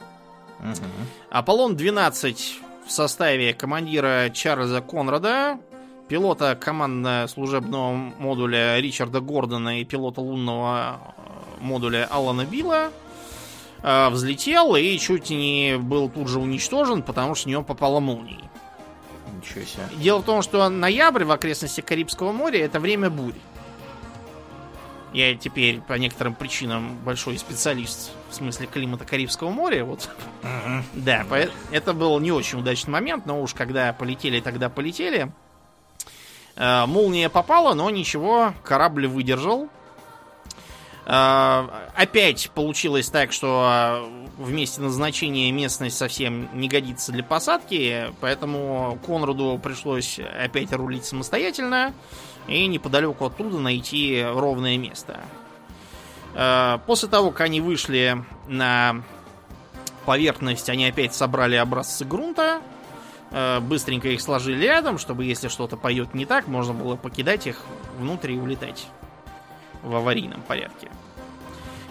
[0.59, 0.86] Угу.
[1.32, 2.38] Аполлон-12
[2.86, 5.59] в составе командира Чарльза Конрада,
[6.08, 12.91] пилота командно-служебного модуля Ричарда Гордона и пилота лунного э, модуля Алана Билла
[13.82, 18.49] э, взлетел и чуть не был тут же уничтожен, потому что в него попала молния.
[19.38, 19.84] Ничего себе.
[19.97, 23.39] Дело в том, что ноябрь в окрестностях Карибского моря это время бури.
[25.14, 29.86] Я теперь по некоторым причинам большой специалист в смысле климата Карибского моря.
[29.86, 30.10] Вот.
[30.43, 30.84] Uh-huh.
[30.93, 31.26] Да,
[31.72, 35.32] это был не очень удачный момент, но уж когда полетели, тогда полетели.
[36.56, 39.68] Э, молния попала, но ничего, корабль выдержал.
[41.06, 48.97] Э, опять получилось так, что в месте назначения местность совсем не годится для посадки, поэтому
[49.06, 51.93] Конраду пришлось опять рулить самостоятельно
[52.47, 55.20] и неподалеку оттуда найти ровное место.
[56.36, 59.03] Э, после того, как они вышли на
[60.06, 62.62] поверхность, они опять собрали образцы грунта,
[63.32, 67.62] быстренько их сложили рядом, чтобы если что-то пойдет не так, можно было покидать их
[67.98, 68.88] внутрь и улетать
[69.84, 70.90] в аварийном порядке.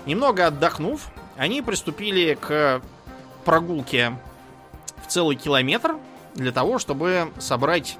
[0.06, 2.82] Немного отдохнув, они приступили к
[3.44, 4.18] прогулке
[5.02, 5.96] в целый километр
[6.34, 7.98] для того, чтобы собрать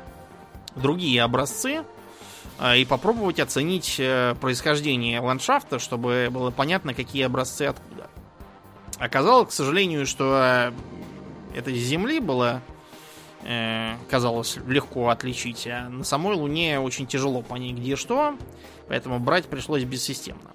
[0.74, 1.84] другие образцы
[2.58, 8.08] а, и попробовать оценить э, происхождение ландшафта, чтобы было понятно, какие образцы откуда.
[8.98, 10.72] Оказалось, к сожалению, что
[11.54, 12.73] это с Земли было э,
[14.08, 18.36] казалось легко отличить, а на самой Луне очень тяжело понять, где что,
[18.88, 20.50] поэтому брать пришлось бессистемно.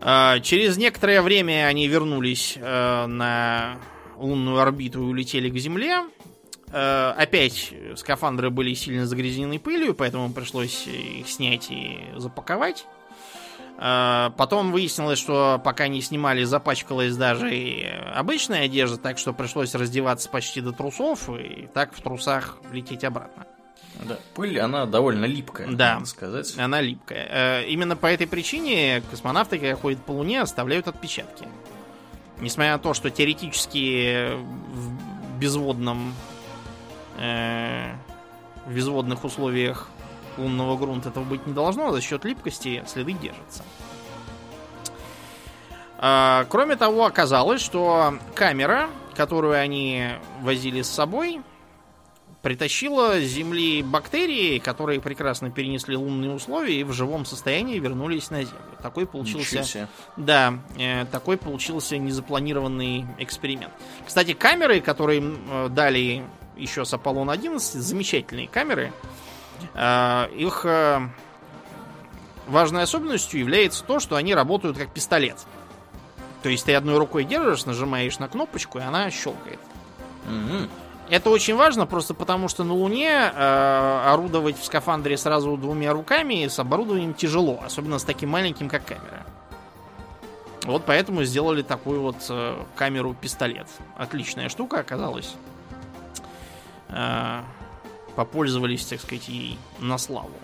[0.00, 3.76] А, через некоторое время они вернулись э, на
[4.16, 6.00] лунную орбиту и улетели к Земле.
[6.72, 12.86] Э, опять скафандры были сильно загрязнены пылью, поэтому пришлось их снять и запаковать.
[13.80, 19.74] Э, потом выяснилось, что пока не снимали, запачкалась даже и обычная одежда, так что пришлось
[19.74, 23.46] раздеваться почти до трусов и так в трусах лететь обратно.
[24.04, 26.54] Да, пыль, она довольно липкая, да, надо сказать.
[26.58, 27.62] Она липкая.
[27.62, 31.48] Э, именно по этой причине космонавты, когда ходят по Луне, оставляют отпечатки.
[32.38, 36.14] Несмотря на то, что теоретически в безводном
[37.18, 37.94] э,
[38.66, 39.88] в безводных условиях
[40.40, 43.62] лунного грунта этого быть не должно, за счет липкости следы держатся.
[46.02, 50.08] А, кроме того, оказалось, что камера, которую они
[50.40, 51.42] возили с собой,
[52.40, 58.44] притащила с Земли бактерии, которые прекрасно перенесли лунные условия и в живом состоянии вернулись на
[58.44, 58.58] Землю.
[58.82, 63.72] Такой получился, да, э, такой получился незапланированный эксперимент.
[64.06, 66.24] Кстати, камеры, которые им э, дали
[66.56, 68.90] еще с Аполлон 11, замечательные камеры.
[68.90, 69.29] Э,
[69.74, 71.00] их э,
[72.46, 75.36] важной особенностью является то, что они работают как пистолет.
[76.42, 79.60] То есть ты одной рукой держишь, нажимаешь на кнопочку, и она щелкает.
[80.26, 80.68] Mm-hmm.
[81.10, 86.46] Это очень важно, просто потому что на Луне э, орудовать в скафандре сразу двумя руками
[86.46, 89.26] с оборудованием тяжело, особенно с таким маленьким, как камера.
[90.62, 93.66] Вот поэтому сделали такую вот э, камеру-пистолет.
[93.96, 95.34] Отличная штука оказалась.
[96.88, 97.40] Э,
[98.20, 100.34] попользовались, так сказать, ей на славу.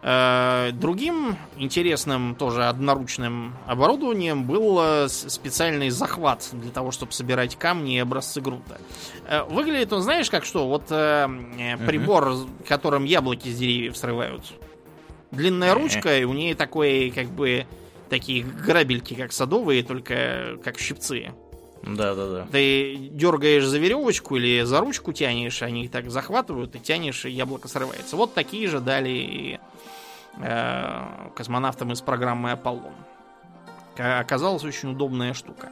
[0.00, 7.96] Э, другим интересным, тоже одноручным оборудованием был э, специальный захват для того, чтобы собирать камни
[7.96, 8.80] и образцы грунта.
[9.28, 10.66] Э, выглядит он, знаешь, как что?
[10.66, 12.34] Вот прибор,
[12.66, 14.42] которым яблоки с деревьев срывают.
[15.32, 17.66] Длинная ручка, и у нее такой, как бы,
[18.08, 21.34] такие грабельки, как садовые, только как щипцы.
[21.86, 22.46] Да, да, да.
[22.50, 27.68] Ты дергаешь за веревочку или за ручку тянешь, они так захватывают, и тянешь, и яблоко
[27.68, 28.16] срывается.
[28.16, 29.60] Вот такие же дали
[30.38, 32.94] э, космонавтам из программы Аполлон.
[33.98, 35.70] Оказалась очень удобная штука.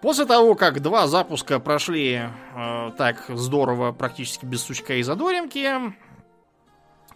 [0.00, 2.22] После того, как два запуска прошли
[2.54, 5.92] э, так здорово, практически без сучка и задоринки,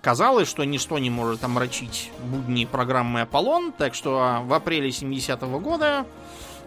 [0.01, 6.07] казалось, что ничто не может омрачить будни программы Аполлон, так что в апреле 70-го года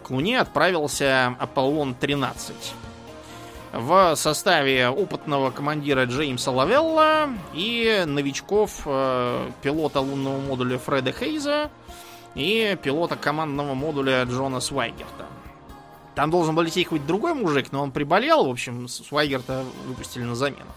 [0.09, 2.53] к Луне отправился Аполлон-13
[3.73, 11.69] в составе опытного командира Джеймса Лавелла и новичков э, пилота лунного модуля Фреда Хейза
[12.33, 15.27] и пилота командного модуля Джона Свайгерта.
[16.15, 20.33] Там должен был лететь какой-то другой мужик, но он приболел, в общем, Свайгерта выпустили на
[20.33, 20.71] замену.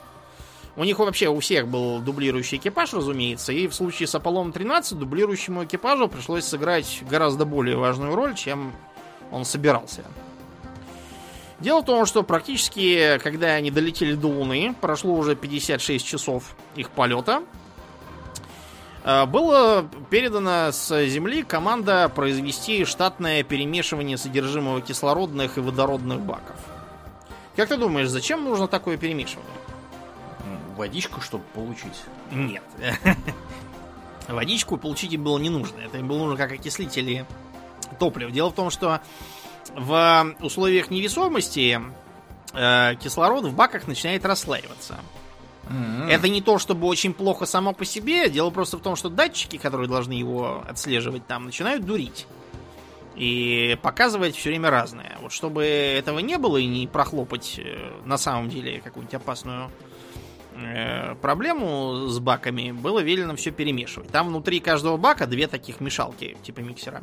[0.77, 4.99] У них вообще у всех был дублирующий экипаж, разумеется, и в случае с Аполлоном 13
[4.99, 8.75] дублирующему экипажу пришлось сыграть гораздо более важную роль, чем
[9.33, 10.05] он собирался.
[11.59, 16.91] Дело в том, что практически, когда они долетели до Луны, прошло уже 56 часов их
[16.91, 17.45] полета,
[19.05, 26.57] э, было передано с Земли команда произвести штатное перемешивание содержимого кислородных и водородных баков.
[27.55, 29.51] Как ты думаешь, зачем нужно такое перемешивание?
[30.77, 32.03] Водичку, чтобы получить?
[32.33, 32.65] Нет.
[34.29, 35.79] Водичку получить им было не нужно.
[35.79, 37.25] Это им было нужно как окислители
[37.99, 38.31] топлива.
[38.31, 39.01] Дело в том, что
[39.75, 41.81] в условиях невесомости
[42.53, 44.99] э, кислород в баках начинает расслаиваться.
[45.65, 46.09] Mm-hmm.
[46.09, 48.29] Это не то, чтобы очень плохо само по себе.
[48.29, 52.27] Дело просто в том, что датчики, которые должны его отслеживать там, начинают дурить.
[53.15, 55.19] И показывать все время разное.
[55.21, 59.71] Вот чтобы этого не было и не прохлопать э, на самом деле какую-нибудь опасную
[60.57, 64.09] э, проблему с баками, было велено все перемешивать.
[64.09, 67.03] Там внутри каждого бака две таких мешалки, типа миксера.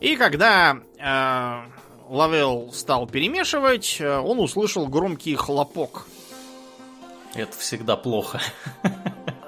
[0.00, 1.70] И когда э,
[2.08, 6.06] Лавел стал перемешивать, э, он услышал громкий хлопок.
[7.34, 8.40] Это всегда плохо.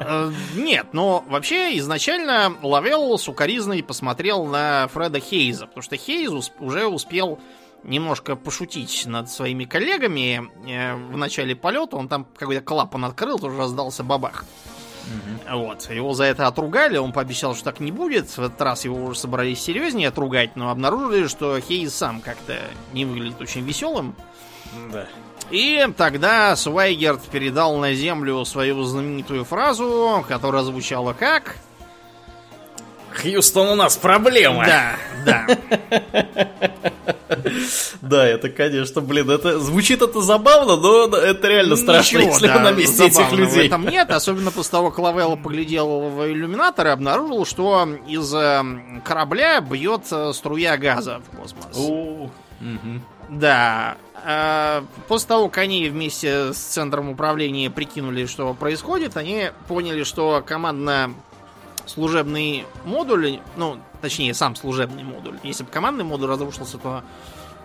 [0.05, 6.87] Э, нет, но вообще изначально Лавел сукоризной посмотрел на Фреда Хейза, потому что Хейз уже
[6.87, 7.39] успел
[7.85, 11.97] немножко пошутить над своими коллегами э, в начале полета.
[11.97, 14.45] Он там какой-то клапан открыл, тоже раздался бабах.
[15.07, 15.59] Угу.
[15.59, 15.91] Вот.
[15.91, 18.29] Его за это отругали, он пообещал, что так не будет.
[18.31, 22.59] В этот раз его уже собрались серьезнее отругать, но обнаружили, что Хейз сам как-то
[22.93, 24.15] не выглядит очень веселым.
[24.93, 25.07] Да.
[25.51, 31.57] И тогда Свайгерт передал на землю свою знаменитую фразу, которая звучала как...
[33.15, 34.65] Хьюстон, у нас проблема.
[34.65, 35.59] Да, да.
[38.01, 42.61] Да, это, конечно, блин, это звучит это забавно, но это реально страшно, Ничего, если да,
[42.61, 43.63] на месте этих людей.
[43.63, 48.35] В этом нет, особенно после того, как Лавелла поглядел в иллюминатор и обнаружил, что из
[48.35, 51.79] эм, корабля бьет э, струя газа в космос.
[53.29, 53.97] Да.
[54.25, 60.43] Э, после того, как они вместе с центром управления прикинули, что происходит, они поняли, что
[60.45, 61.15] командно
[61.87, 65.39] служебный модуль, ну, точнее, сам служебный модуль.
[65.43, 67.03] Если бы командный модуль разрушился, то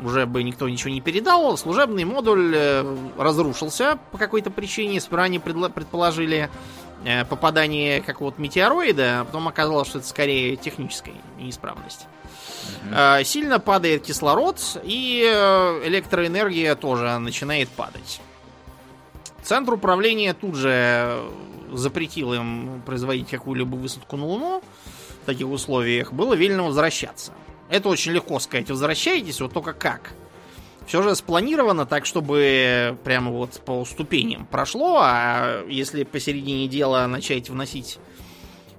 [0.03, 1.57] уже бы никто ничего не передал.
[1.57, 4.99] Служебный модуль э, разрушился по какой-то причине.
[5.01, 6.49] Сперва они предположили
[7.03, 12.07] э, попадание какого-то метеороида, а потом оказалось, что это скорее техническая неисправность.
[12.91, 13.23] Mm-hmm.
[13.23, 15.21] Сильно падает кислород, и
[15.85, 18.19] электроэнергия тоже начинает падать.
[19.47, 21.23] Центр управления тут же
[21.71, 24.61] запретил им производить какую-либо высадку на Луну
[25.21, 27.31] в таких условиях, было велено возвращаться.
[27.69, 30.11] Это очень легко сказать, возвращайтесь, вот только как.
[30.85, 37.49] Все же спланировано так, чтобы прямо вот по ступеням прошло, а если посередине дела начать
[37.49, 37.99] вносить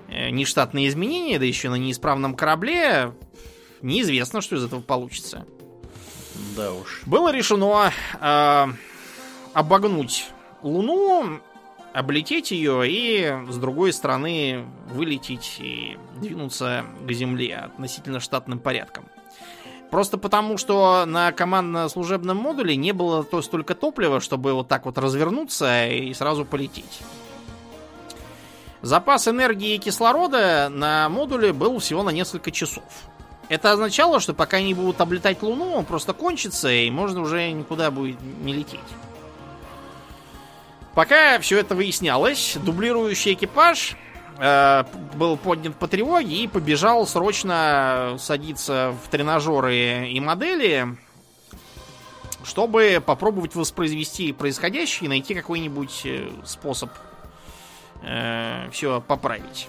[0.09, 3.15] э, нештатные изменения, да еще на неисправном корабле,
[3.81, 5.47] неизвестно, что из этого получится.
[6.55, 7.01] Да уж.
[7.07, 7.91] Было решено
[8.21, 8.67] э,
[9.55, 10.27] обогнуть
[10.63, 11.41] Луну
[11.93, 19.07] облететь ее и с другой стороны вылететь и двинуться к Земле относительно штатным порядком.
[19.91, 24.99] Просто потому, что на командно-служебном модуле не было то столько топлива, чтобы вот так вот
[24.99, 27.01] развернуться и сразу полететь.
[28.83, 32.85] Запас энергии и кислорода на модуле был всего на несколько часов.
[33.49, 37.91] Это означало, что пока они будут облетать Луну, он просто кончится, и можно уже никуда
[37.91, 38.81] будет не лететь.
[40.99, 43.97] Пока все это выяснялось, дублирующий экипаж
[44.37, 44.83] э,
[45.15, 50.97] был поднят по тревоге и побежал срочно садиться в тренажеры и модели,
[52.43, 56.91] чтобы попробовать воспроизвести происходящее и найти какой-нибудь э, способ
[58.03, 59.69] э, все поправить.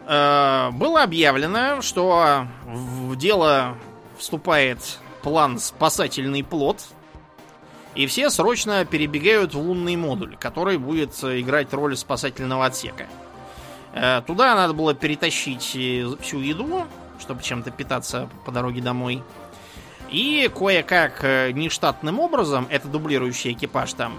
[0.00, 3.78] Э, было объявлено, что в дело
[4.18, 6.84] вступает план «Спасательный плод»,
[7.94, 13.06] и все срочно перебегают в лунный модуль, который будет играть роль спасательного отсека.
[13.92, 16.86] Э, туда надо было перетащить всю еду,
[17.20, 19.22] чтобы чем-то питаться по дороге домой.
[20.10, 24.14] И кое-как э, нештатным образом, это дублирующий экипаж там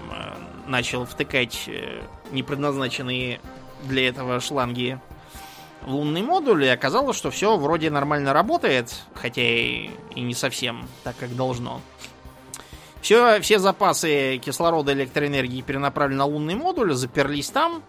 [0.66, 1.70] начал втыкать
[2.32, 3.40] непредназначенные
[3.84, 4.98] для этого шланги
[5.82, 10.88] в лунный модуль, и оказалось, что все вроде нормально работает, хотя и, и не совсем
[11.04, 11.80] так, как должно.
[13.06, 17.84] Все, все запасы кислорода и электроэнергии перенаправлены на лунный модуль, заперлись там.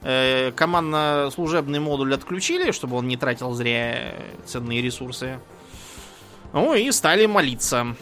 [0.00, 4.14] Э, командно-служебный модуль отключили, чтобы он не тратил зря
[4.46, 5.38] ценные ресурсы.
[6.54, 7.94] Ну и стали молиться.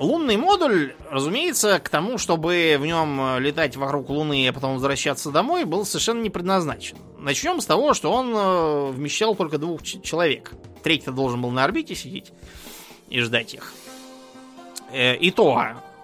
[0.00, 5.62] Лунный модуль, разумеется, к тому, чтобы в нем летать вокруг Луны, а потом возвращаться домой,
[5.66, 6.98] был совершенно не предназначен.
[7.16, 10.54] Начнем с того, что он э, вмещал только двух человек.
[10.82, 12.32] Третий должен был на орбите сидеть
[13.08, 13.72] и ждать их.
[14.90, 15.62] Э, и то,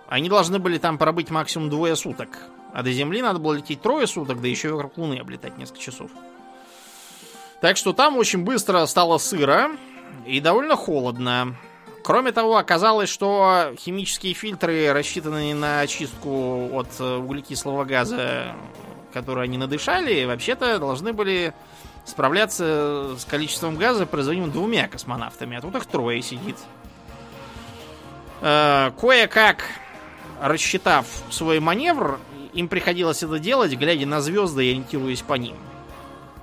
[0.09, 2.29] они должны были там пробыть максимум двое суток.
[2.73, 5.81] А до Земли надо было лететь трое суток, да еще и вокруг Луны облетать несколько
[5.81, 6.11] часов.
[7.61, 9.71] Так что там очень быстро стало сыро
[10.27, 11.57] и довольно холодно.
[12.03, 18.55] Кроме того, оказалось, что химические фильтры, рассчитанные на очистку от э, углекислого газа,
[19.15, 21.55] который они надышали, вообще-то должны были
[22.05, 26.57] справляться с количеством газа, производимым двумя космонавтами, а тут их трое сидит.
[28.47, 29.65] Э, кое-как
[30.39, 32.21] рассчитав свой маневр,
[32.53, 35.57] им приходилось это делать, глядя на звезды и ориентируясь по ним.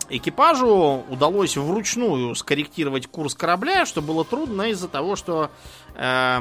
[0.10, 5.52] Экипажу удалось вручную скорректировать курс корабля, что было трудно из-за того, что
[5.93, 6.39] э,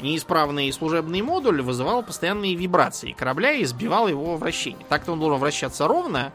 [0.00, 4.84] неисправный служебный модуль вызывал постоянные вибрации корабля и сбивал его вращение.
[4.88, 6.32] Так-то он должен вращаться ровно,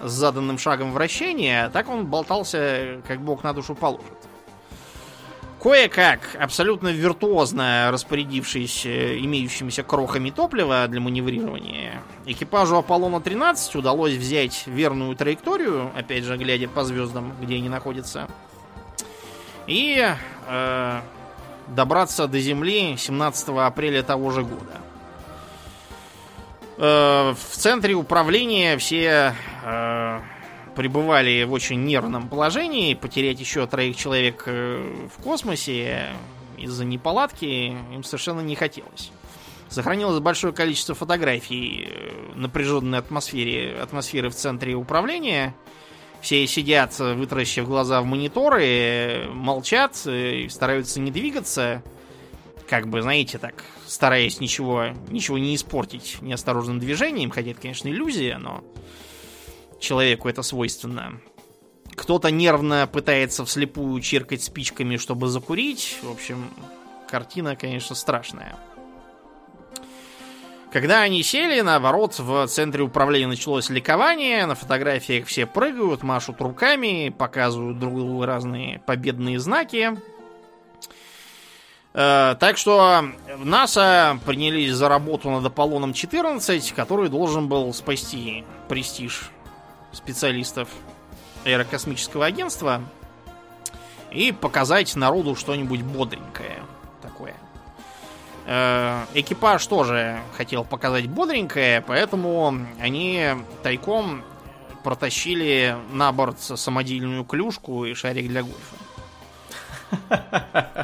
[0.00, 4.28] с заданным шагом вращения, а так он болтался, как бог на душу положит.
[5.64, 15.16] Кое-как, абсолютно виртуозно распорядившись э, имеющимися крохами топлива для маневрирования, экипажу Аполлона-13 удалось взять верную
[15.16, 18.28] траекторию, опять же, глядя по звездам, где они находятся,
[19.66, 20.06] и
[20.48, 21.00] э,
[21.68, 24.82] добраться до Земли 17 апреля того же года.
[26.76, 29.34] Э, в центре управления все
[29.64, 29.93] э,
[30.74, 32.94] пребывали в очень нервном положении.
[32.94, 36.08] Потерять еще троих человек э, в космосе
[36.56, 39.10] из-за неполадки им совершенно не хотелось.
[39.68, 45.54] Сохранилось большое количество фотографий э, напряженной атмосфере, атмосферы в центре управления.
[46.20, 51.82] Все сидят, вытаращив глаза в мониторы, молчат, э, стараются не двигаться.
[52.68, 57.30] Как бы, знаете, так, стараясь ничего, ничего не испортить неосторожным движением.
[57.30, 58.64] Хотя это, конечно, иллюзия, но
[59.80, 61.20] человеку это свойственно.
[61.94, 65.98] Кто-то нервно пытается вслепую чиркать спичками, чтобы закурить.
[66.02, 66.50] В общем,
[67.08, 68.56] картина, конечно, страшная.
[70.72, 74.44] Когда они сели, наоборот, в центре управления началось ликование.
[74.44, 79.96] На фотографиях все прыгают, машут руками, показывают друг другу разные победные знаки.
[81.92, 83.04] Э, так что
[83.38, 89.30] НАСА принялись за работу над Аполлоном 14, который должен был спасти престиж
[89.94, 90.68] специалистов
[91.44, 92.82] аэрокосмического агентства
[94.10, 96.62] и показать народу что-нибудь бодренькое
[97.02, 97.34] такое.
[98.46, 103.28] Э, экипаж тоже хотел показать бодренькое, поэтому они
[103.62, 104.22] тайком
[104.82, 108.76] протащили на борт самодельную клюшку и шарик для гольфа.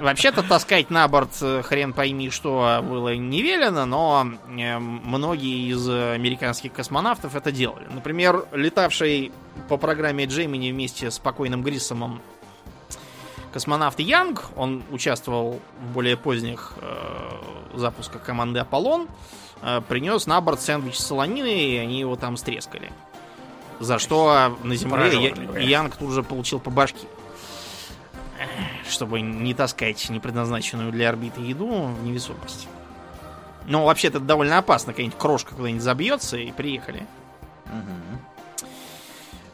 [0.00, 5.88] Вообще-то таскать на борт э, хрен пойми что было не велено, но э, многие из
[5.88, 7.86] американских космонавтов это делали.
[7.90, 9.32] Например, летавший
[9.68, 12.20] по программе Джеймини вместе с покойным Гриссомом
[13.52, 19.08] космонавт Янг, он участвовал в более поздних э, запусках команды Аполлон,
[19.62, 22.92] э, принес на борт сэндвич с солониной, и они его там стрескали.
[23.80, 27.06] За что на Земле Янг тут же получил по башке
[28.88, 32.68] чтобы не таскать непредназначенную для орбиты еду в невесомость.
[33.66, 37.06] Но вообще-то довольно опасно, какая-нибудь крошка куда-нибудь забьется и приехали.
[37.66, 38.20] Угу.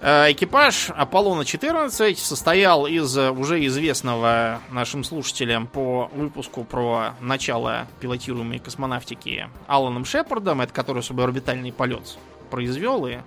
[0.03, 10.05] Экипаж Аполлона-14 состоял из уже известного нашим слушателям по выпуску про начало пилотируемой космонавтики Аланом
[10.05, 12.19] Шепардом, это который суборбитальный полет
[12.51, 13.19] произвел и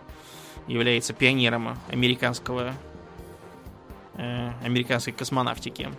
[0.67, 2.73] является пионером американского,
[4.63, 5.89] американской космонавтики.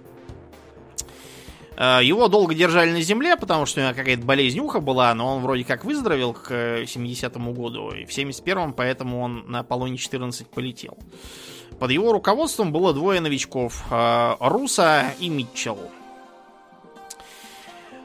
[1.80, 5.36] Э, его долго держали на земле, потому что у него какая-то болезнь уха была, но
[5.36, 6.50] он вроде как выздоровел к
[6.82, 7.90] 70-му году.
[7.92, 10.98] И в 71-м поэтому он на Аполлоне-14 полетел.
[11.78, 13.82] Под его руководством было двое новичков.
[13.90, 15.78] Э, Руса и Митчелл.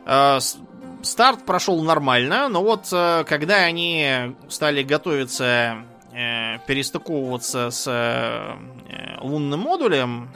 [0.06, 0.40] Э,
[1.02, 5.84] старт прошел нормально, но вот когда они стали готовиться
[6.16, 8.58] перестыковываться с
[9.22, 10.30] лунным модулем,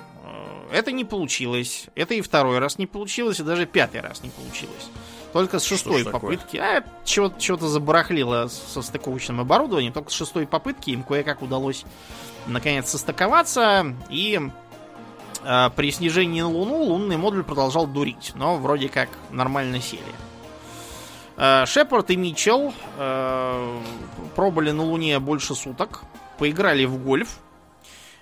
[0.72, 1.88] это не получилось.
[1.96, 4.90] Это и второй раз не получилось, и даже пятый раз не получилось.
[5.34, 6.58] Только с шестой попытки.
[6.58, 9.94] А, чего-то, чего-то забарахлило со стыковочным оборудованием.
[9.94, 11.86] Только с шестой попытки им кое-как удалось
[12.48, 13.96] наконец состыковаться.
[14.10, 14.40] И
[15.44, 18.32] э, при снижении на Луну лунный модуль продолжал дурить.
[18.36, 20.02] Но вроде как нормально сели.
[20.02, 20.29] Э,
[21.66, 23.80] Шепард и Митчелл э,
[24.36, 26.04] пробыли на Луне больше суток.
[26.38, 27.40] Поиграли в гольф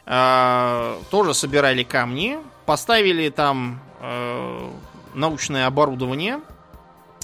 [0.05, 4.70] э, тоже собирали камни, поставили там э,
[5.13, 6.39] научное оборудование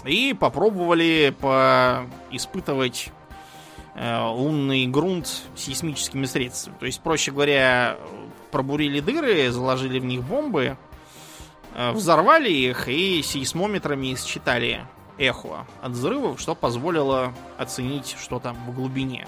[0.05, 1.33] и попробовали
[2.31, 3.11] испытывать
[3.95, 6.75] э, лунный грунт сейсмическими средствами.
[6.79, 7.97] То есть, проще говоря,
[8.51, 10.77] пробурили дыры, заложили в них бомбы,
[11.75, 14.85] э, взорвали их и сейсмометрами считали
[15.17, 19.27] эхо от взрывов, что позволило оценить, что там в глубине.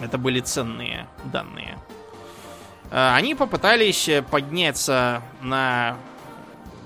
[0.00, 1.78] Это были ценные данные.
[2.90, 5.96] Э, они попытались подняться на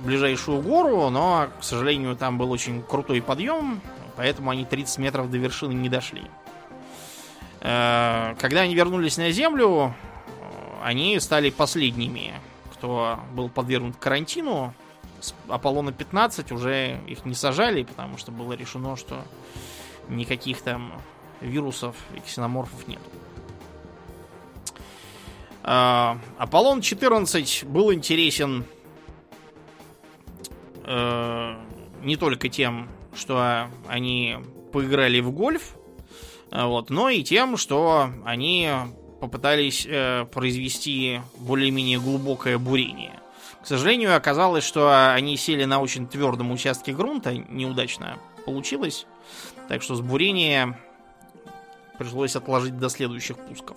[0.04, 3.80] ближайшую гору, но, к сожалению, там был очень крутой подъем,
[4.16, 6.24] поэтому они 30 метров до вершины не дошли.
[7.60, 9.94] Э, когда они вернулись на Землю,
[10.82, 12.34] они стали последними,
[12.72, 14.74] кто был подвергнут карантину.
[15.20, 19.22] С Аполлона 15 уже их не сажали, потому что было решено, что
[20.08, 21.00] никаких там
[21.40, 23.00] вирусов и ксеноморфов нет.
[25.62, 28.64] А, Аполлон 14 был интересен
[30.84, 31.54] э,
[32.02, 34.38] не только тем, что они
[34.72, 35.76] поиграли в гольф,
[36.50, 38.70] а вот, но и тем, что они
[39.20, 43.19] попытались э, произвести более-менее глубокое бурение.
[43.62, 49.06] К сожалению, оказалось, что они сели на очень твердом участке грунта, неудачно получилось.
[49.68, 50.78] Так что с бурения
[51.98, 53.76] пришлось отложить до следующих пусков.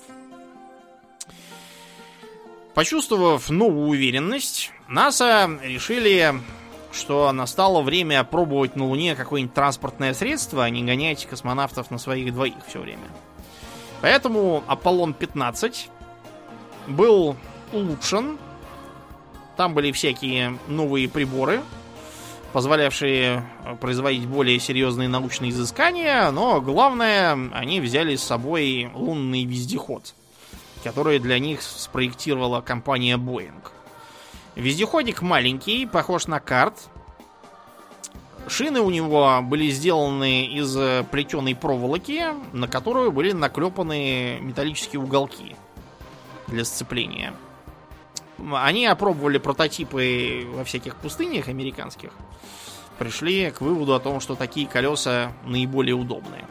[2.74, 6.34] Почувствовав новую уверенность, НАСА решили,
[6.92, 12.34] что настало время опробовать на Луне какое-нибудь транспортное средство, а не гонять космонавтов на своих
[12.34, 13.04] двоих все время.
[14.02, 15.90] Поэтому Аполлон-15
[16.88, 17.36] был
[17.72, 18.40] улучшен.
[19.56, 21.62] Там были всякие новые приборы,
[22.54, 30.14] позволявшие э, производить более серьезные научные изыскания, но главное, они взяли с собой лунный вездеход,
[30.84, 33.62] который для них спроектировала компания Boeing.
[34.56, 36.76] Вездеходик маленький, похож на карт.
[38.48, 40.76] Шины у него были сделаны из
[41.10, 45.56] плетеной проволоки, на которую были наклепаны металлические уголки
[46.48, 47.34] для сцепления.
[48.54, 52.12] Они опробовали прототипы во всяких пустынях американских
[52.98, 56.46] пришли к выводу о том, что такие колеса наиболее удобные.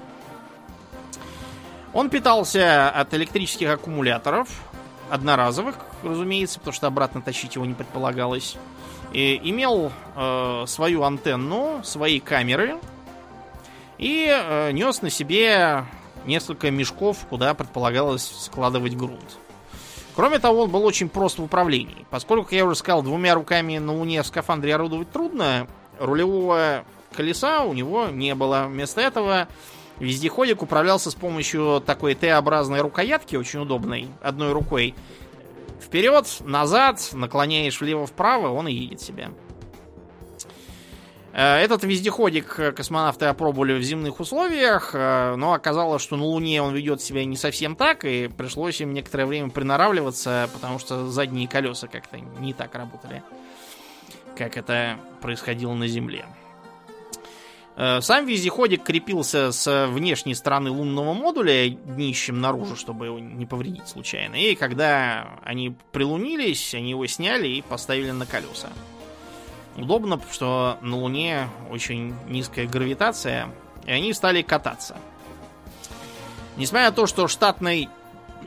[1.93, 4.49] Он питался от электрических аккумуляторов,
[5.11, 8.57] одноразовых, разумеется, потому что обратно тащить его не предполагалось.
[9.13, 12.79] И имел э, свою антенну, свои камеры
[13.99, 15.85] и э, нес на себе
[16.25, 19.39] несколько мешков, куда предполагалось складывать грунт.
[20.15, 22.07] Кроме того, он был очень прост в управлении.
[22.11, 25.67] Поскольку, как я уже сказал, двумя руками на Луне в скафандре орудовать трудно,
[25.99, 28.67] рулевого колеса у него не было.
[28.69, 29.49] Вместо этого
[29.99, 34.95] вездеходик управлялся с помощью такой Т-образной рукоятки, очень удобной, одной рукой.
[35.81, 39.31] Вперед, назад, наклоняешь влево-вправо, он и едет себе.
[41.33, 46.75] Э, этот вездеходик космонавты опробовали в земных условиях, э, но оказалось, что на Луне он
[46.75, 51.89] ведет себя не совсем так, и пришлось им некоторое время приноравливаться, потому что задние колеса
[51.89, 53.23] как-то не так работали
[54.37, 56.27] как это происходило на Земле.
[57.77, 63.89] Э, сам вездеходик крепился с внешней стороны лунного модуля днищем наружу, чтобы его не повредить
[63.89, 64.35] случайно.
[64.35, 68.71] И когда они прилунились, они его сняли и поставили на колеса.
[69.77, 73.49] Удобно, что на Луне очень низкая гравитация,
[73.87, 74.97] и они стали кататься.
[76.57, 77.89] Несмотря на то, что штатной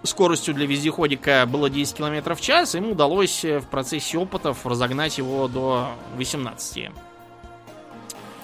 [0.03, 5.47] скоростью для вездеходика было 10 км в час, им удалось в процессе опытов разогнать его
[5.47, 6.91] до 18.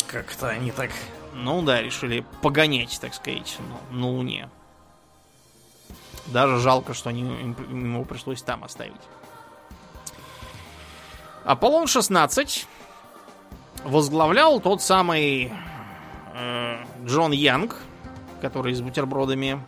[0.08, 0.90] Как-то они так...
[1.34, 3.58] Ну да, решили погонять, так сказать,
[3.92, 4.50] на, на Луне.
[6.28, 9.02] Даже жалко, что они, им, ему пришлось там оставить.
[11.46, 12.66] Аполлон-16
[13.84, 15.52] возглавлял тот самый
[16.34, 17.78] э, Джон Янг,
[18.42, 19.60] который с бутербродами.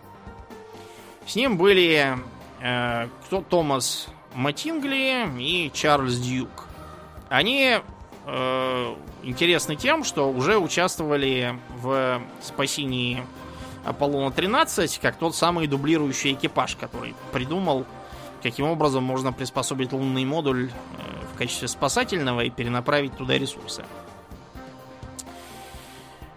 [1.26, 2.18] С ним были
[2.62, 6.68] э, кто, Томас Матингли и Чарльз Дьюк.
[7.30, 7.80] Они
[8.26, 13.26] э, интересны тем, что уже участвовали в спасении
[13.86, 17.86] Аполлона-13, как тот самый дублирующий экипаж, который придумал,
[18.42, 23.84] каким образом можно приспособить лунный модуль э, в качестве спасательного и перенаправить туда ресурсы.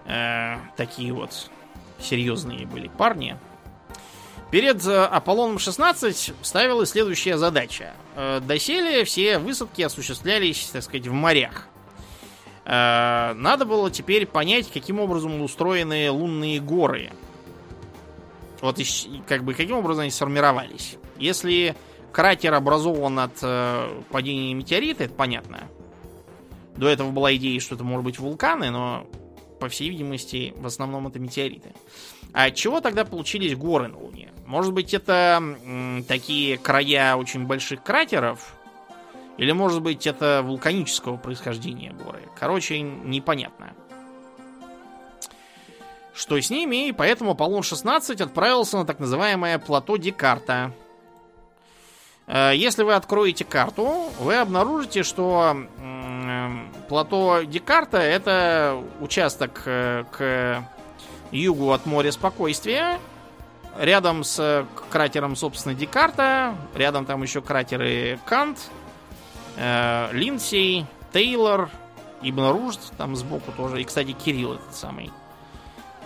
[0.07, 1.51] Э, такие вот
[1.99, 3.37] серьезные были парни.
[4.51, 7.93] Перед э, Аполлоном 16 ставилась следующая задача.
[8.15, 11.67] Э, доселе все высадки осуществлялись, так сказать, в морях.
[12.65, 17.11] Э, надо было теперь понять, каким образом устроены лунные горы.
[18.61, 18.81] Вот
[19.27, 20.97] как бы каким образом они сформировались.
[21.19, 21.75] Если
[22.13, 25.69] кратер образован от э, падения метеорита, это понятно.
[26.77, 29.07] До этого была идея, что это может быть вулканы, но,
[29.61, 31.73] по всей видимости, в основном это метеориты.
[32.33, 34.33] А от чего тогда получились горы на Луне?
[34.45, 38.57] Может быть, это м, такие края очень больших кратеров,
[39.39, 42.23] или, может быть, это вулканического происхождения горы.
[42.39, 43.75] Короче, непонятно.
[46.15, 50.73] Что с ними, и поэтому Аполлон-16 отправился на так называемое плато Декарта.
[52.27, 55.57] Э, если вы откроете карту, вы обнаружите, что
[56.89, 60.65] плато Декарта это участок э, к
[61.31, 62.99] югу от моря спокойствия,
[63.79, 68.71] рядом с кратером, собственно, Декарта, рядом там еще кратеры Кант,
[69.57, 71.71] э, Линдсей, Тейлор,
[72.23, 73.81] Ибн там сбоку тоже.
[73.81, 75.11] И, кстати, Кирилл этот самый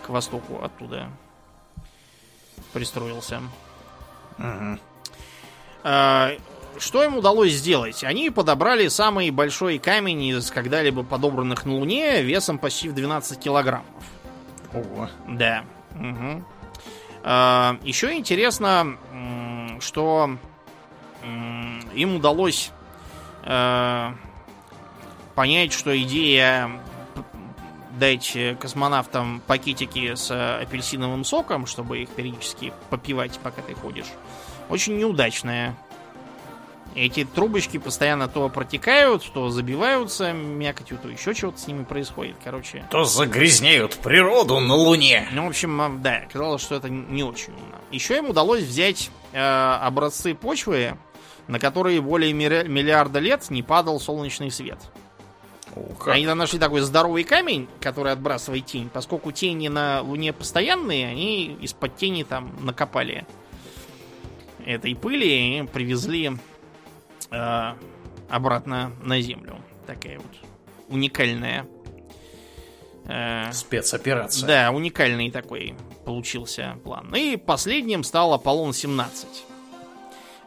[0.02, 1.08] к востоку оттуда
[2.72, 3.40] пристроился.
[4.38, 4.78] Угу.
[5.84, 6.36] Э,
[6.78, 8.04] что им удалось сделать?
[8.04, 13.86] Они подобрали самый большой камень из когда-либо подобранных на Луне весом почти в 12 килограммов.
[14.72, 15.08] Ого.
[15.28, 15.64] Да.
[15.94, 16.44] Угу.
[17.24, 18.96] Э, еще интересно,
[19.80, 20.30] что
[21.94, 22.70] им удалось
[23.44, 24.12] э,
[25.34, 26.70] понять, что идея
[27.98, 34.06] дать космонавтам пакетики с апельсиновым соком, чтобы их периодически попивать, пока ты ходишь,
[34.70, 35.76] очень неудачная.
[36.96, 42.36] Эти трубочки постоянно то протекают, то забиваются мякотью, то еще чего-то с ними происходит.
[42.42, 42.84] Короче.
[42.90, 45.28] То загрязняют природу на Луне.
[45.32, 47.76] Ну, в общем, да, казалось, что это не очень умно.
[47.92, 50.96] Еще им удалось взять э, образцы почвы
[51.50, 54.78] на которые более миллиарда лет не падал солнечный свет.
[55.74, 56.14] О, как?
[56.14, 58.88] Они там нашли такой здоровый камень, который отбрасывает тень.
[58.92, 63.26] Поскольку тени на Луне постоянные, они из-под тени там накопали
[64.66, 66.32] этой пыли и привезли
[67.30, 67.72] э,
[68.28, 69.56] обратно на Землю.
[69.86, 70.50] Такая вот
[70.88, 71.66] уникальная
[73.06, 74.46] э, спецоперация.
[74.46, 77.14] Да, уникальный такой получился план.
[77.14, 79.26] И последним стал Аполлон-17.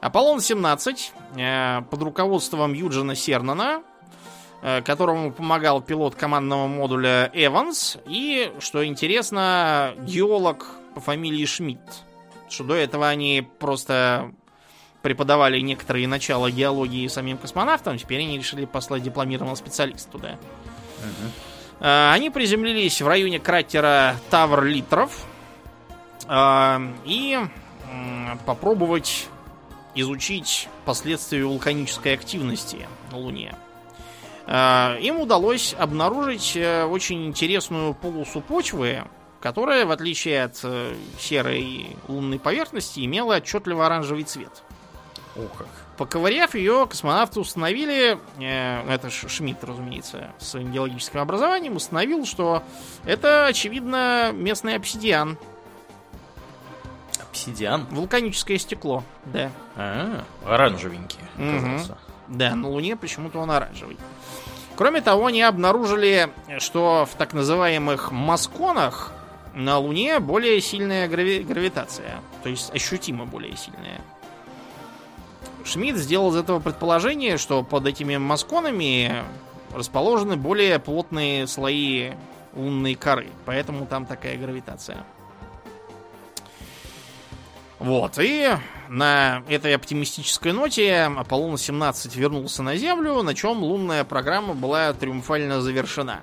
[0.01, 0.97] Аполлон-17
[1.37, 3.83] э, под руководством Юджина Сернана,
[4.61, 12.03] э, которому помогал пилот командного модуля Эванс, и, что интересно, геолог по фамилии Шмидт.
[12.53, 14.31] Что до этого они просто
[15.01, 20.37] преподавали некоторые начала геологии самим космонавтам, теперь они решили послать дипломированного специалиста туда.
[21.79, 22.11] Uh-huh.
[22.13, 25.25] Они приземлились в районе кратера Тавр Литров
[27.05, 27.39] и
[28.45, 29.27] попробовать
[29.95, 33.55] изучить последствия вулканической активности на Луне.
[34.45, 39.03] А, им удалось обнаружить э, очень интересную полосу почвы,
[39.43, 44.63] которая, в отличие от э, серой лунной поверхности, имела отчетливо оранжевый цвет.
[45.35, 45.67] О, как.
[45.97, 52.63] Поковыряв ее, космонавты установили, э, это Шмидт, разумеется, с своим геологическим образованием, установил, что
[53.03, 55.37] это, очевидно, местный обсидиан,
[57.19, 57.85] Обсидиан?
[57.91, 59.51] Вулканическое стекло, да.
[59.75, 61.19] А, оранжевенький.
[61.37, 61.95] Угу.
[62.29, 63.97] Да, на Луне почему-то он оранжевый.
[64.77, 66.29] Кроме того, они обнаружили,
[66.59, 69.11] что в так называемых масконах
[69.53, 72.21] на Луне более сильная грави- гравитация.
[72.41, 74.01] То есть ощутимо более сильная.
[75.63, 79.23] Шмидт сделал из этого предположение, что под этими масконами
[79.73, 82.11] расположены более плотные слои
[82.53, 83.29] лунной коры.
[83.45, 85.05] Поэтому там такая гравитация.
[87.79, 88.49] Вот, и
[88.87, 96.21] на этой оптимистической ноте Аполлон-17 вернулся на Землю, на чем лунная программа была триумфально завершена.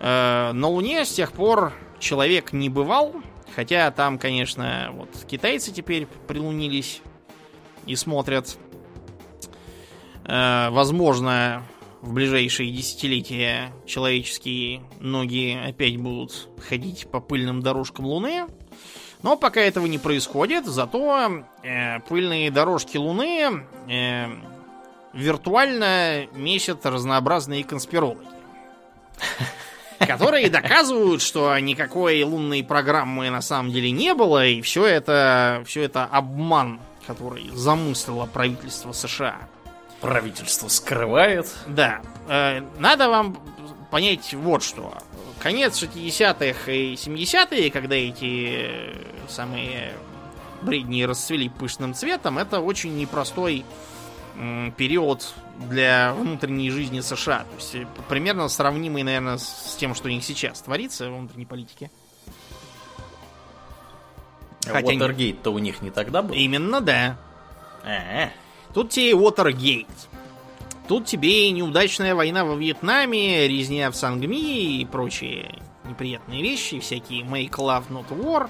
[0.00, 1.72] Э, на Луне с тех пор
[2.02, 3.14] человек не бывал,
[3.54, 7.00] хотя там, конечно, вот китайцы теперь прилунились
[7.86, 8.58] и смотрят.
[10.24, 11.62] Э, возможно,
[12.02, 18.46] в ближайшие десятилетия человеческие ноги опять будут ходить по пыльным дорожкам Луны.
[19.22, 24.26] Но пока этого не происходит, зато э, пыльные дорожки Луны э,
[25.12, 28.26] виртуально месят разнообразные конспирологи.
[30.06, 35.82] Которые доказывают, что никакой лунной программы на самом деле не было, и все это, все
[35.82, 39.36] это обман, который замыслило правительство США.
[40.00, 41.46] Правительство скрывает.
[41.66, 42.00] Да.
[42.28, 43.38] Э, надо вам
[43.90, 44.94] понять вот что
[45.42, 48.94] конец 60-х и 70-е, когда эти э,
[49.28, 49.92] самые
[50.62, 53.64] бредни расцвели пышным цветом, это очень непростой
[54.76, 55.34] период
[55.68, 57.40] для внутренней жизни США.
[57.40, 61.46] То есть э, примерно сравнимый, наверное, с тем, что у них сейчас творится в внутренней
[61.46, 61.90] политике.
[64.66, 66.34] Хотя Watergate-то у них не тогда был?
[66.34, 67.16] Именно, да.
[67.84, 68.30] А-а.
[68.72, 69.86] Тут тебе и Watergate.
[70.88, 77.22] Тут тебе и неудачная война во Вьетнаме, резня в Сангми и прочие неприятные вещи, всякие
[77.22, 78.48] Make Love Not War.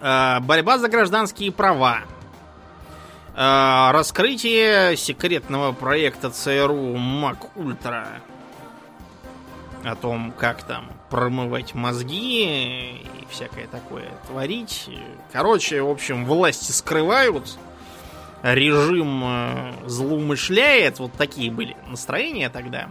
[0.00, 2.02] Э, борьба за гражданские права.
[3.40, 8.08] Э, раскрытие секретного проекта ЦРУ МАК Ультра.
[9.84, 14.90] О том, как там промывать мозги и всякое такое творить.
[15.30, 17.56] Короче, в общем, власти скрывают
[18.42, 20.98] режим э, злоумышляет.
[20.98, 22.88] Вот такие были настроения тогда.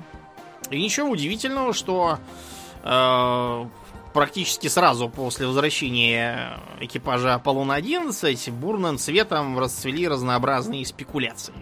[0.70, 2.20] И ничего удивительного, что
[2.86, 3.66] э,
[4.18, 11.54] практически сразу после возвращения экипажа Аполлона-11 бурным цветом расцвели разнообразные спекуляции.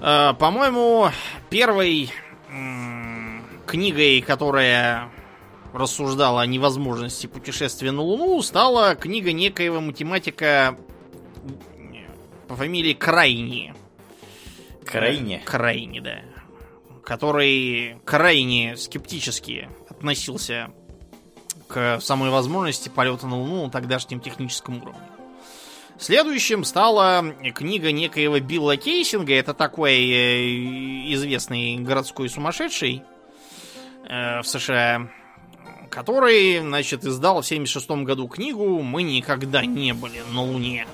[0.00, 1.10] Э, по-моему,
[1.50, 2.04] первой
[2.48, 5.10] э, книгой, которая
[5.74, 10.78] рассуждала о невозможности путешествия на Луну, стала книга некоего математика
[12.48, 13.74] по фамилии Крайни.
[14.86, 15.42] Крайне?
[15.44, 16.20] Крайне, да.
[17.04, 19.68] Который крайне скептически
[20.04, 20.70] относился
[21.66, 25.00] к самой возможности полета на Луну на тогдашнем техническом уровне.
[25.98, 27.24] Следующим стала
[27.54, 29.32] книга некоего Билла Кейсинга.
[29.32, 33.02] Это такой э, известный городской сумасшедший
[34.06, 35.08] э, в США,
[35.90, 40.86] который, значит, издал в 76 году книгу «Мы никогда не были на Луне».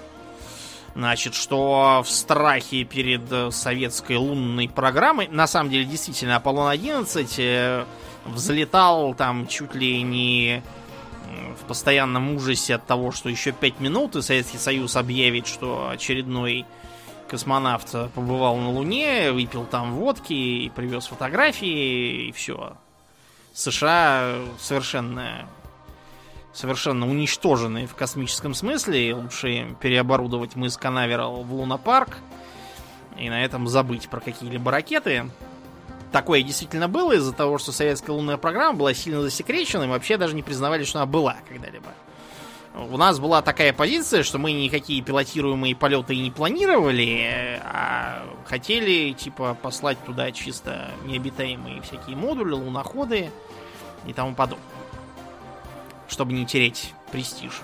[0.94, 7.84] Значит, что в страхе перед э, советской лунной программой, на самом деле, действительно, Аполлон-11 э,
[8.34, 10.62] взлетал там чуть ли не
[11.60, 16.66] в постоянном ужасе от того, что еще пять минут и Советский Союз объявит, что очередной
[17.28, 22.76] космонавт побывал на Луне, выпил там водки и привез фотографии, и все.
[23.52, 25.46] США совершенно
[26.52, 29.14] совершенно уничтожены в космическом смысле.
[29.14, 32.18] Лучше переоборудовать мыс Канаверал в лунопарк
[33.16, 35.30] и на этом забыть про какие-либо ракеты.
[36.12, 40.34] Такое действительно было из-за того, что советская лунная программа была сильно засекречена, и вообще даже
[40.34, 41.88] не признавали, что она была когда-либо.
[42.74, 49.56] У нас была такая позиция, что мы никакие пилотируемые полеты не планировали, а хотели, типа,
[49.60, 53.30] послать туда чисто необитаемые всякие модули, луноходы
[54.06, 54.64] и тому подобное
[56.10, 57.62] чтобы не терять престиж.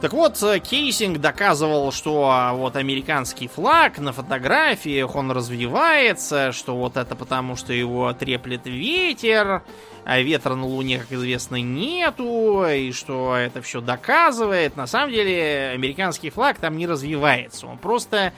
[0.00, 6.76] Так вот, э, Кейсинг доказывал, что а, вот американский флаг на фотографиях, он развивается, что
[6.76, 9.62] вот это потому, что его треплет ветер,
[10.04, 14.76] а ветра на Луне, как известно, нету, и что это все доказывает.
[14.76, 18.32] На самом деле, американский флаг там не развивается, он просто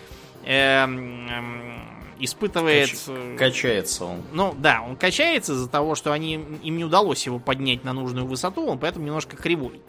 [0.46, 1.82] эм, эм,
[2.20, 2.88] испытывает...
[2.88, 3.00] Кач...
[3.08, 4.22] Э, качается он.
[4.32, 8.26] Ну, да, он качается из-за того, что они, им не удалось его поднять на нужную
[8.26, 9.82] высоту, он поэтому немножко кривой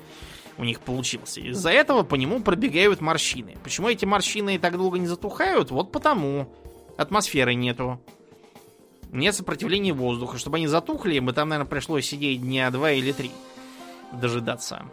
[0.57, 1.41] у них получился.
[1.41, 3.57] Из-за этого по нему пробегают морщины.
[3.63, 5.71] Почему эти морщины так долго не затухают?
[5.71, 6.53] Вот потому.
[6.97, 7.99] Атмосферы нету.
[9.11, 10.37] Нет сопротивления воздуха.
[10.37, 13.31] Чтобы они затухли, бы там, наверное, пришлось сидеть дня два или три.
[14.13, 14.85] Дожидаться.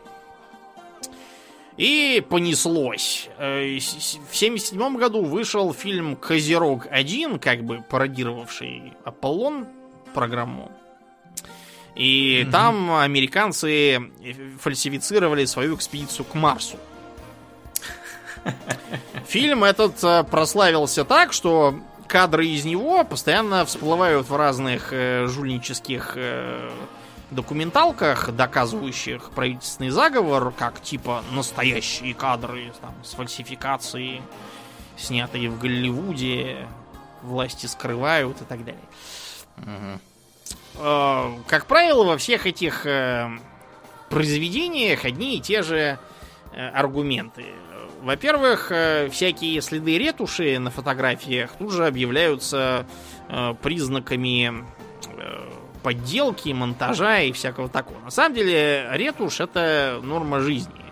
[1.77, 3.29] И понеслось.
[3.39, 9.69] Э, в 77 году вышел фильм «Козерог-1», как бы пародировавший «Аполлон»
[10.13, 10.73] программу.
[11.95, 14.11] И mm там американцы
[14.61, 16.77] фальсифицировали свою экспедицию к Марсу.
[19.27, 21.75] Фильм этот э, прославился так, что
[22.07, 26.71] кадры из него постоянно всплывают в разных э, жульнических э,
[27.31, 34.23] документалках, доказывающих правительственный заговор, как типа настоящие кадры там, с фальсификацией,
[34.97, 36.67] снятые в Голливуде,
[37.23, 38.81] власти скрывают и так далее.
[39.59, 40.01] Угу.
[40.77, 43.29] Как правило, во всех этих э,
[44.11, 45.99] произведениях одни и те же
[46.53, 47.47] э, аргументы.
[48.01, 48.71] Во-первых,
[49.11, 52.87] всякие следы ретуши на фотографиях тут же объявляются
[53.61, 54.65] признаками
[55.83, 57.99] подделки, монтажа и всякого такого.
[58.01, 60.85] На самом деле, ретушь это норма жизни.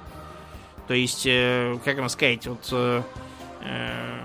[0.88, 3.02] То есть, э, как вам сказать, вот э,
[3.62, 4.20] э,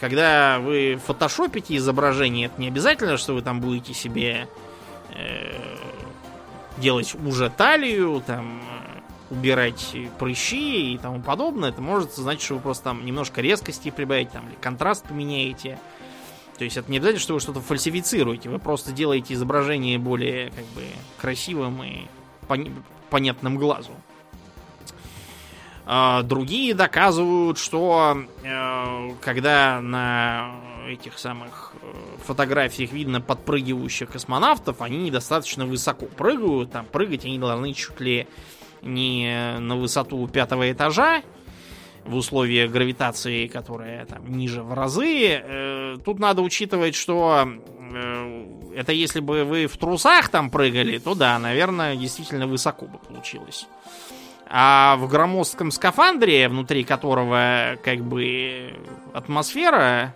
[0.00, 4.48] когда вы фотошопите изображение, это не обязательно, что вы там будете себе
[6.76, 8.62] делать уже талию, там
[9.30, 11.70] убирать прыщи и тому подобное.
[11.70, 15.78] Это может значить, что вы просто там немножко резкости прибавите, там, или контраст поменяете.
[16.56, 20.64] То есть это не обязательно, что вы что-то фальсифицируете, вы просто делаете изображение более как
[20.66, 20.82] бы
[21.20, 22.06] красивым и
[22.48, 23.92] пон- понятным глазу.
[25.86, 30.52] А, другие доказывают, что э, когда на
[30.88, 37.72] этих самых э, фотографиях видно подпрыгивающих космонавтов, они недостаточно высоко прыгают, там прыгать они должны
[37.72, 38.26] чуть ли
[38.82, 41.22] не на высоту пятого этажа,
[42.08, 45.40] в условиях гравитации, которая там ниже в разы.
[45.42, 51.14] Э, тут надо учитывать, что э, это если бы вы в трусах там прыгали, то
[51.14, 53.66] да, наверное, действительно высоко бы получилось.
[54.50, 58.72] А в громоздком скафандре, внутри которого как бы
[59.12, 60.14] атмосфера,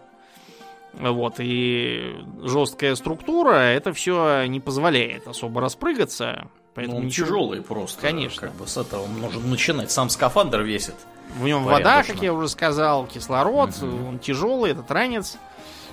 [0.94, 6.48] вот, и жесткая структура, это все не позволяет особо распрыгаться.
[6.74, 7.26] Поэтому ну, он ничего...
[7.26, 8.00] тяжелый просто.
[8.00, 8.48] Конечно.
[8.48, 9.90] Как бы с этого нужно начинать.
[9.90, 10.94] Сам скафандр весит.
[11.36, 14.08] В нем вода, как я уже сказал, кислород, угу.
[14.08, 15.38] он тяжелый, этот ранец.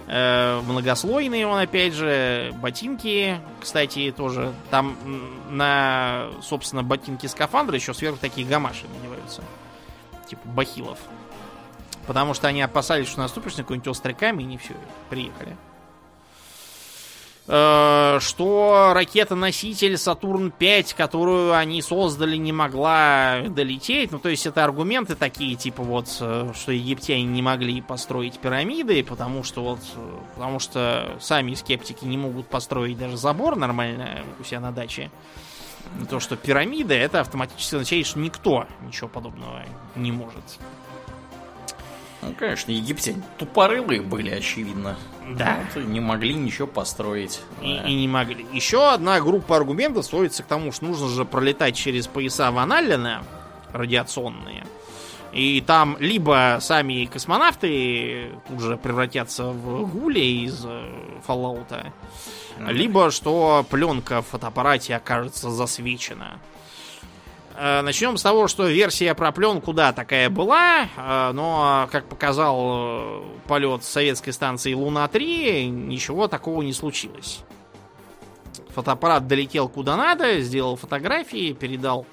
[0.07, 4.53] Э, многослойный он, опять же, ботинки, кстати, тоже.
[4.69, 4.97] Там
[5.49, 9.43] на, собственно, ботинки скафандра еще сверху такие гамаши надеваются.
[10.27, 10.97] Типа бахилов.
[12.09, 14.73] Потому что они опасались, что наступишь на какой-нибудь острый камень, и все,
[15.11, 15.55] приехали.
[17.47, 24.11] Э, что ракета-носитель Сатурн-5, которую они создали, не могла долететь.
[24.11, 29.03] Ну, то есть это аргументы такие, типа вот, э, что египтяне не могли построить пирамиды,
[29.03, 34.43] потому что вот, э, потому что сами скептики не могут построить даже забор нормально у
[34.43, 35.11] себя на даче.
[36.09, 39.63] То, что пирамида, это автоматически означает, что никто ничего подобного
[39.95, 40.43] не может.
[42.21, 44.97] Ну, конечно, египтяне тупорылые были, очевидно.
[45.37, 45.59] Да.
[45.73, 47.41] Вот, не могли ничего построить.
[47.61, 47.83] И, да.
[47.83, 48.45] и не могли.
[48.51, 53.23] Еще одна группа аргументов сводится к тому, что нужно же пролетать через пояса Ван Аллена,
[53.71, 54.65] радиационные.
[55.31, 60.65] И там либо сами космонавты тут же превратятся в гули из
[61.27, 61.91] Fallout,
[62.67, 66.39] либо что пленка в фотоаппарате окажется засвечена.
[67.59, 72.57] Э, Начнем с того, что версия про пленку, да, такая была, э, но, как показал
[72.61, 77.41] э, полет советской станции Луна-3, ничего такого не случилось.
[78.69, 82.05] Фотоаппарат долетел куда надо, сделал фотографии, передал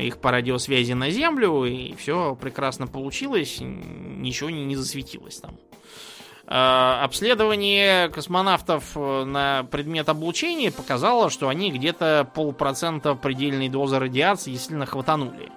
[0.00, 5.56] их по радиосвязи на Землю, и все прекрасно получилось, ничего не, не засветилось там.
[6.50, 14.52] Э, обследование космонавтов э, на предмет облучения показало, что они где-то полпроцента предельной дозы радиации
[14.52, 15.52] действительно хватанули.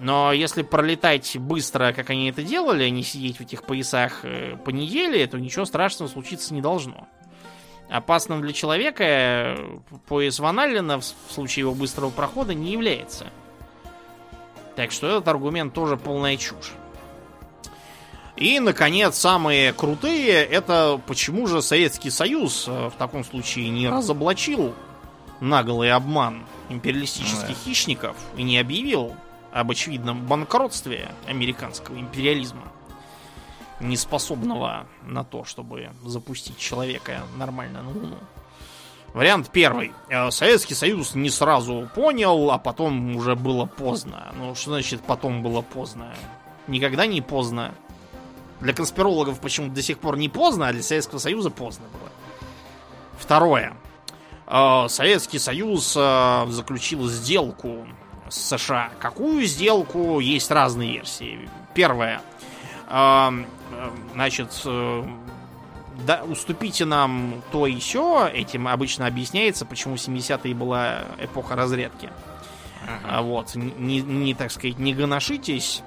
[0.00, 4.56] Но если пролетать быстро, как они это делали, а не сидеть в этих поясах э,
[4.56, 7.06] по неделе, то ничего страшного случиться не должно.
[7.88, 9.56] Опасным для человека
[10.08, 13.26] пояс Ван Аллена в случае его быстрого прохода не является.
[14.74, 16.72] Так что этот аргумент тоже полная чушь.
[18.36, 24.74] И, наконец, самые крутые, это почему же Советский Союз э, в таком случае не разоблачил
[25.40, 27.54] наглый обман империалистических да.
[27.54, 29.14] хищников и не объявил
[29.52, 32.64] об очевидном банкротстве американского империализма,
[33.80, 38.18] не способного на то, чтобы запустить человека нормально на Луну.
[39.14, 39.92] Вариант первый.
[40.10, 44.30] Э, Советский Союз не сразу понял, а потом уже было поздно.
[44.36, 46.14] Ну, что значит потом было поздно?
[46.66, 47.74] Никогда не поздно.
[48.60, 52.10] Для конспирологов почему-то до сих пор не поздно, а для Советского Союза поздно было.
[53.18, 53.74] Второе.
[54.46, 57.86] Э, Советский Союз э, заключил сделку
[58.28, 58.90] с США.
[58.98, 60.20] Какую сделку?
[60.20, 61.48] Есть разные версии.
[61.74, 62.22] Первое.
[62.88, 63.30] Э,
[64.14, 68.28] значит, да, уступите нам то и все.
[68.28, 72.10] Этим обычно объясняется, почему 70-е была эпоха разрядки.
[73.04, 73.22] Ага.
[73.22, 73.54] Вот.
[73.54, 75.82] Не, не, так сказать, не гоношитесь.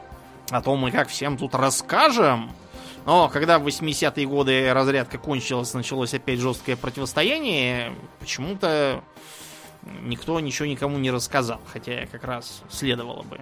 [0.49, 2.51] А то мы как всем тут расскажем.
[3.09, 9.03] Но когда в 80-е годы разрядка кончилась, началось опять жесткое противостояние, почему-то
[10.03, 13.39] никто ничего никому не рассказал, хотя как раз следовало бы.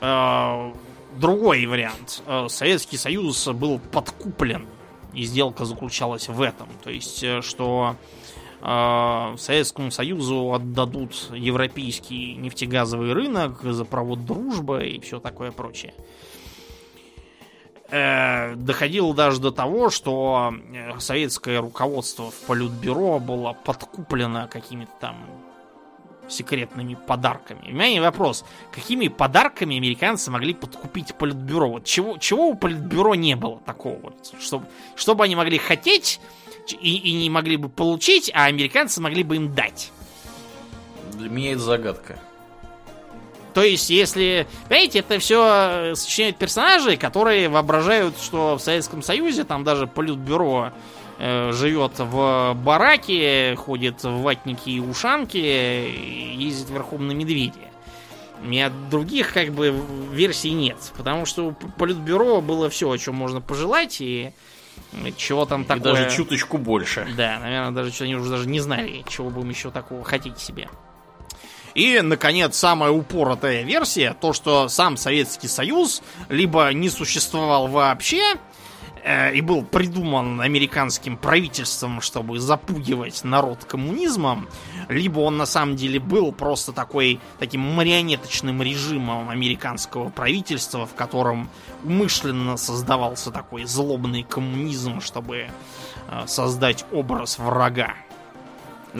[0.00, 0.72] А,
[1.18, 2.22] другой вариант.
[2.24, 4.66] А, Советский Союз был подкуплен,
[5.12, 6.68] и сделка заключалась в этом.
[6.82, 7.96] То есть, э, что
[8.62, 15.92] а, Советскому Союзу отдадут европейский нефтегазовый рынок, газопровод «Дружба» и все такое прочее.
[17.90, 25.16] Э, доходило даже до того, что э, советское руководство в Политбюро было подкуплено какими-то там
[26.28, 27.70] секретными подарками.
[27.70, 31.70] У меня не вопрос, какими подарками американцы могли подкупить Политбюро?
[31.70, 33.98] Вот чего, чего у Политбюро не было такого?
[34.02, 36.20] Вот, чтобы, чтобы они могли хотеть
[36.70, 39.90] и, и не могли бы получить, а американцы могли бы им дать.
[41.14, 42.18] Для меня это загадка.
[43.58, 44.46] То есть, если...
[44.68, 50.70] Понимаете, это все сочиняют персонажи, которые воображают, что в Советском Союзе там даже политбюро
[51.18, 57.58] э, живет в бараке, ходит в ватники и ушанки, ездит верхом на медведе.
[58.44, 59.74] У меня других как бы
[60.12, 64.30] версий нет, потому что у политбюро было все, о чем можно пожелать, и
[65.16, 65.94] чего там такое...
[65.94, 67.08] И даже чуточку больше.
[67.16, 70.68] Да, наверное, даже что они уже даже не знали, чего им еще такого хотеть себе.
[71.78, 78.34] И, наконец, самая упоротая версия, то, что сам Советский Союз либо не существовал вообще,
[79.04, 84.48] э, и был придуман американским правительством, чтобы запугивать народ коммунизмом,
[84.88, 91.48] либо он на самом деле был просто такой, таким марионеточным режимом американского правительства, в котором
[91.84, 95.46] умышленно создавался такой злобный коммунизм, чтобы
[96.08, 97.94] э, создать образ врага.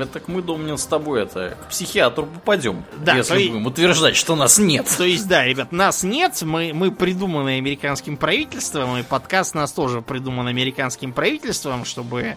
[0.03, 3.51] Это так мы, Домнин, с тобой это к психиатру попадем, да, если есть...
[3.51, 4.87] будем утверждать, что нас нет.
[4.97, 10.03] То есть, да, ребят, нас нет, мы, мы придуманы американским правительством, и подкаст нас тоже
[10.03, 12.37] придуман американским правительством, чтобы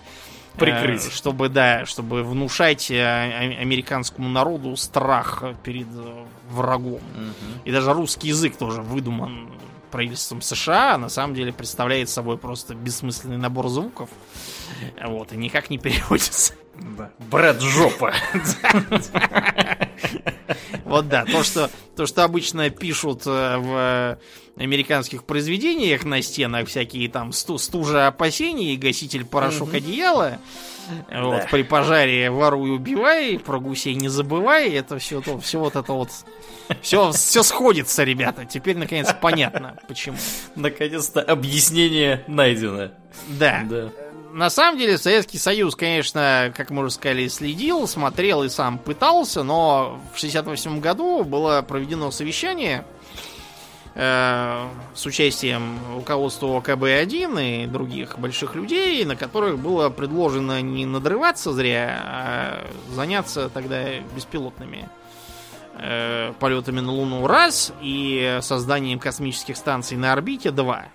[0.57, 1.07] прикрыть.
[1.07, 6.95] Э, чтобы, да, чтобы внушать э, американскому народу страх перед э, врагом.
[6.95, 7.61] Угу.
[7.65, 9.49] И даже русский язык тоже выдуман
[9.91, 14.09] правительством США, а на самом деле представляет собой просто бессмысленный набор звуков.
[15.03, 16.53] Вот, и никак не переводится.
[16.97, 17.11] Да.
[17.19, 18.13] Брэд жопа.
[20.83, 24.19] Вот да, то что, то, что обычно пишут э, в
[24.57, 30.39] американских произведениях на стенах, всякие там сту, стужа опасений, гаситель порошок одеяла,
[31.11, 35.93] вот, при пожаре воруй, убивай, про гусей не забывай, это все, то, все вот это
[35.93, 36.09] вот,
[36.81, 40.17] все, все сходится, ребята, теперь наконец понятно, почему.
[40.55, 42.91] Наконец-то объяснение найдено.
[43.27, 43.65] Да.
[43.69, 43.91] да
[44.33, 49.43] на самом деле Советский Союз, конечно, как мы уже сказали, следил, смотрел и сам пытался,
[49.43, 52.85] но в 68 году было проведено совещание
[53.93, 62.01] с участием руководства ОКБ-1 и других больших людей, на которых было предложено не надрываться зря,
[62.01, 64.87] а заняться тогда беспилотными
[65.73, 70.85] э, полетами на Луну раз и созданием космических станций на орбите два.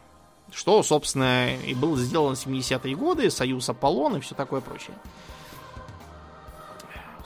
[0.51, 4.97] Что, собственно, и было сделано в 70-е годы, Союз Аполлон и все такое прочее.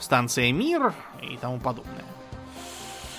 [0.01, 2.03] Станция Мир и тому подобное.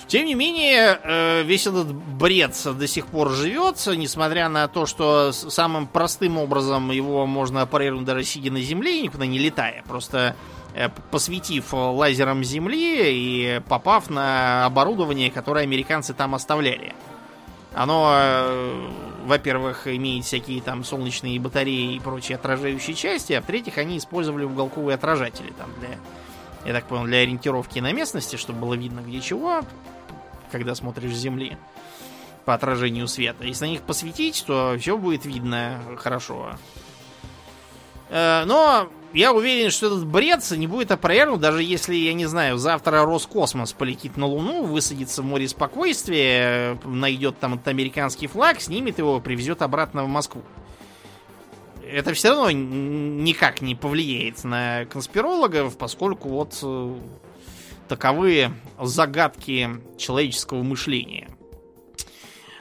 [0.07, 5.31] Тем не менее, э, весь этот бред до сих пор живет, несмотря на то, что
[5.31, 9.83] самым простым образом его можно оперировать даже сидя на Земле, никуда не летая.
[9.87, 10.35] Просто
[10.75, 16.93] э, посветив лазером Земли и попав на оборудование, которое американцы там оставляли.
[17.73, 18.89] Оно, э,
[19.25, 24.95] во-первых, имеет всякие там солнечные батареи и прочие отражающие части, а в-третьих, они использовали уголковые
[24.95, 25.97] отражатели там для,
[26.65, 29.63] я так понял, для ориентировки на местности, чтобы было видно где чего,
[30.53, 31.57] когда смотришь с земли
[32.45, 33.43] по отражению света.
[33.43, 36.51] Если на них посветить, то все будет видно хорошо.
[38.09, 42.59] Э, но я уверен, что этот бред не будет опровергнут, даже если, я не знаю,
[42.59, 48.99] завтра Роскосмос полетит на Луну, высадится в море спокойствия, найдет там этот американский флаг, снимет
[48.99, 50.43] его, привезет обратно в Москву.
[51.83, 56.95] Это все равно никак не повлияет на конспирологов, поскольку вот э,
[57.87, 58.51] таковы
[58.81, 61.29] загадки человеческого мышления.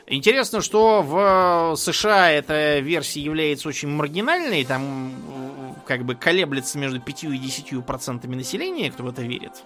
[0.07, 5.13] Интересно, что в США эта версия является очень маргинальной, там
[5.87, 9.63] как бы колеблется между 5 и 10 процентами населения, кто в это верит.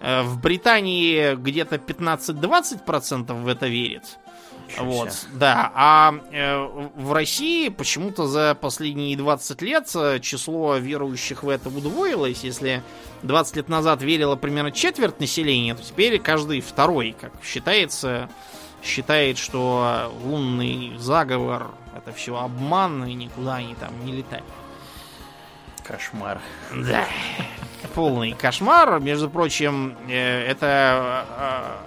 [0.00, 4.18] Э, в Британии где-то 15-20 процентов в это верит.
[4.78, 5.70] Вот, да.
[5.74, 12.44] А э, в России почему-то за последние 20 лет э, число верующих в это удвоилось.
[12.44, 12.82] Если
[13.22, 18.28] 20 лет назад верило примерно четверть населения, то теперь каждый второй, как считается,
[18.82, 24.44] считает, что лунный заговор это все обман, и никуда они там не летают.
[25.86, 26.40] Кошмар.
[26.74, 27.06] Да,
[27.94, 29.00] полный кошмар.
[29.00, 31.26] Между прочим, э, это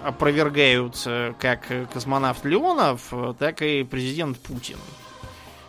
[0.04, 1.62] э, опровергают э, как
[1.92, 4.78] космонавт Леонов, так и президент Путин.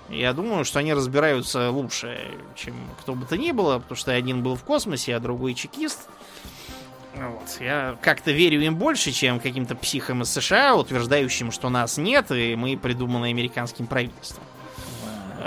[0.08, 2.20] Я думаю, что они разбираются лучше,
[2.54, 6.08] чем кто бы то ни было, потому что один был в космосе, а другой чекист.
[7.14, 7.56] Вот.
[7.60, 12.54] Я как-то верю им больше, чем каким-то психам из США, утверждающим, что нас нет, и
[12.56, 14.44] мы придуманы американским правительством.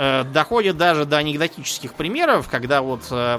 [0.02, 3.38] Э, доходит даже до анекдотических примеров, когда вот, э,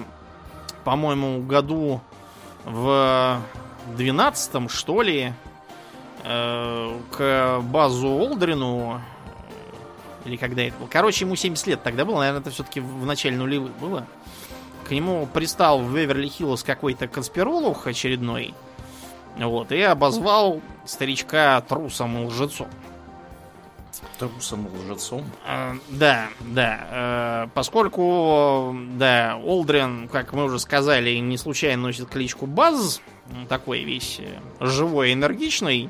[0.84, 2.02] по-моему, году
[2.66, 3.42] в
[3.96, 5.34] 12 что ли,
[6.24, 9.02] э, к базу Олдрину,
[10.24, 13.38] или когда это было, короче, ему 70 лет тогда было, наверное, это все-таки в начале
[13.38, 14.06] нулевых было,
[14.88, 18.54] к нему пристал в Беверли-Хиллз какой-то конспиролог очередной,
[19.36, 22.68] вот, и обозвал старичка трусом и лжецом.
[24.20, 25.26] Трусом лжецом?
[25.46, 26.88] А, да, да.
[26.92, 33.02] А, поскольку, да, Олдрен, как мы уже сказали, не случайно носит кличку Баз,
[33.50, 35.90] такой весь э, живой, энергичный,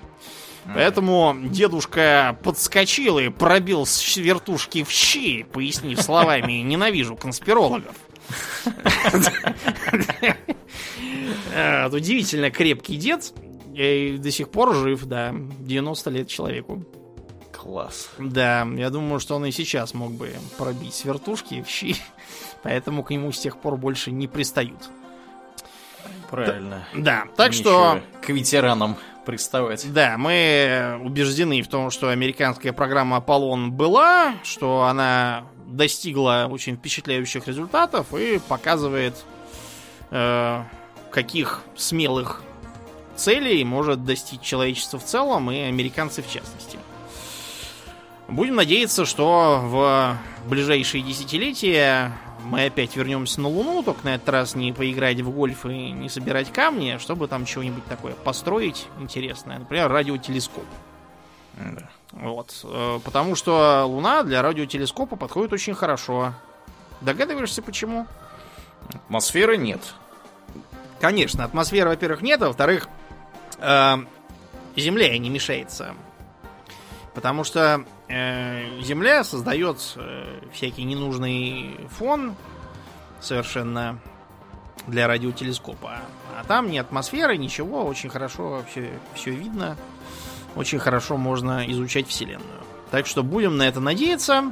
[0.73, 7.95] Поэтому дедушка подскочил и пробил с вертушки в щи, пояснив словами «ненавижу конспирологов».
[11.91, 13.33] Удивительно крепкий дед.
[13.73, 15.33] И до сих пор жив, да.
[15.33, 16.85] 90 лет человеку.
[17.61, 18.09] Класс.
[18.17, 21.95] Да, я думаю, что он и сейчас мог бы пробить с вертушки в щи.
[22.63, 24.89] Поэтому к нему с тех пор больше не пристают.
[26.31, 26.87] Правильно.
[26.95, 28.01] Да, так что...
[28.19, 28.97] К ветеранам
[29.27, 29.93] приставать.
[29.93, 37.47] Да, мы убеждены в том, что американская программа Аполлон была, что она достигла очень впечатляющих
[37.47, 39.23] результатов и показывает,
[40.09, 40.63] э,
[41.11, 42.41] каких смелых
[43.15, 46.79] целей может достичь человечество в целом и американцы в частности.
[48.31, 50.17] Будем надеяться, что в
[50.47, 52.13] ближайшие десятилетия
[52.45, 56.07] мы опять вернемся на Луну, только на этот раз не поиграть в гольф и не
[56.07, 59.59] собирать камни, чтобы там чего-нибудь такое построить интересное.
[59.59, 60.63] Например, радиотелескоп.
[61.57, 61.89] Да.
[62.13, 62.61] Вот.
[62.63, 66.33] Э, потому что Луна для радиотелескопа подходит очень хорошо.
[67.01, 68.07] Догадываешься, почему?
[68.93, 69.81] Атмосферы нет.
[71.01, 72.87] Конечно, атмосферы, во-первых, нет, а во-вторых,
[73.57, 73.97] э,
[74.77, 75.95] Земля не мешается.
[77.13, 77.83] Потому что
[78.81, 82.35] Земля создает э, всякий ненужный фон
[83.21, 83.99] совершенно
[84.87, 85.99] для радиотелескопа.
[86.37, 89.77] А там ни атмосферы, ничего, очень хорошо все, все видно.
[90.55, 92.61] Очень хорошо можно изучать Вселенную.
[92.89, 94.51] Так что будем на это надеяться,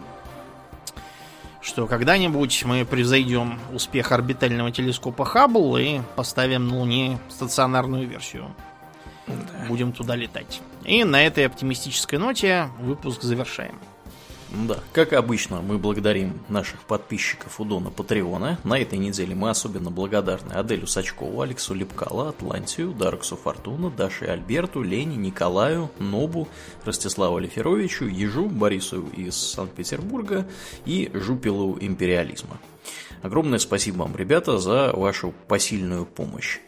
[1.61, 8.45] что когда-нибудь мы превзойдем успех орбитального телескопа Хаббл и поставим на Луне стационарную версию.
[9.27, 9.65] Да.
[9.67, 10.61] Будем туда летать.
[10.89, 13.75] И на этой оптимистической ноте выпуск завершаем.
[14.49, 18.57] Да, как обычно, мы благодарим наших подписчиков у Дона Патреона.
[18.63, 24.81] На этой неделе мы особенно благодарны Аделю Сачкову, Алексу Лепкала, Атлантию, Дарксу Фортуна, Даше Альберту,
[24.81, 26.47] Лене, Николаю, Нобу,
[26.83, 30.47] Ростиславу Алиферовичу, Ежу, Борису из Санкт-Петербурга
[30.85, 32.57] и Жупилу Империализма.
[33.21, 36.59] Огромное спасибо вам, ребята, за вашу посильную помощь.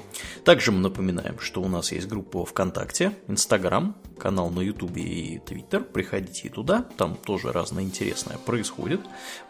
[0.44, 5.84] Также мы напоминаем, что у нас есть группа ВКонтакте, Инстаграм, канал на Ютубе и Твиттер.
[5.84, 8.99] Приходите туда, там тоже разное интересное происходит.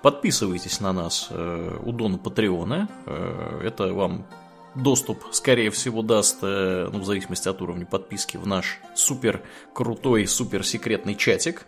[0.03, 2.87] Подписывайтесь на нас э, у Дона Патреона.
[3.07, 4.27] Э, это вам
[4.75, 9.41] доступ, скорее всего, даст, э, ну, в зависимости от уровня подписки, в наш супер
[9.73, 11.65] крутой, супер секретный чатик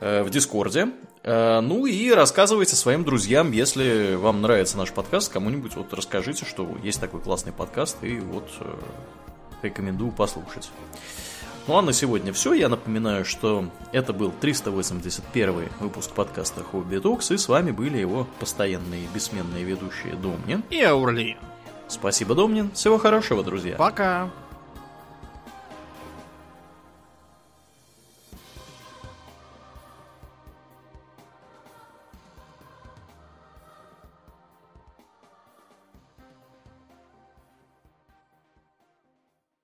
[0.00, 0.92] в Discord е.
[1.24, 7.00] Ну и рассказывайте своим друзьям, если вам нравится наш подкаст, кому-нибудь вот расскажите, что есть
[7.00, 8.48] такой классный подкаст, и вот
[9.62, 10.70] рекомендую послушать.
[11.66, 12.54] Ну а на сегодня все.
[12.54, 18.26] Я напоминаю, что это был 381 выпуск подкаста Hobby Talks, и с вами были его
[18.40, 21.36] постоянные бессменные ведущие Домнин и Ауралиен.
[21.88, 22.70] Спасибо, Домнин.
[22.72, 23.76] Всего хорошего, друзья.
[23.76, 24.30] Пока.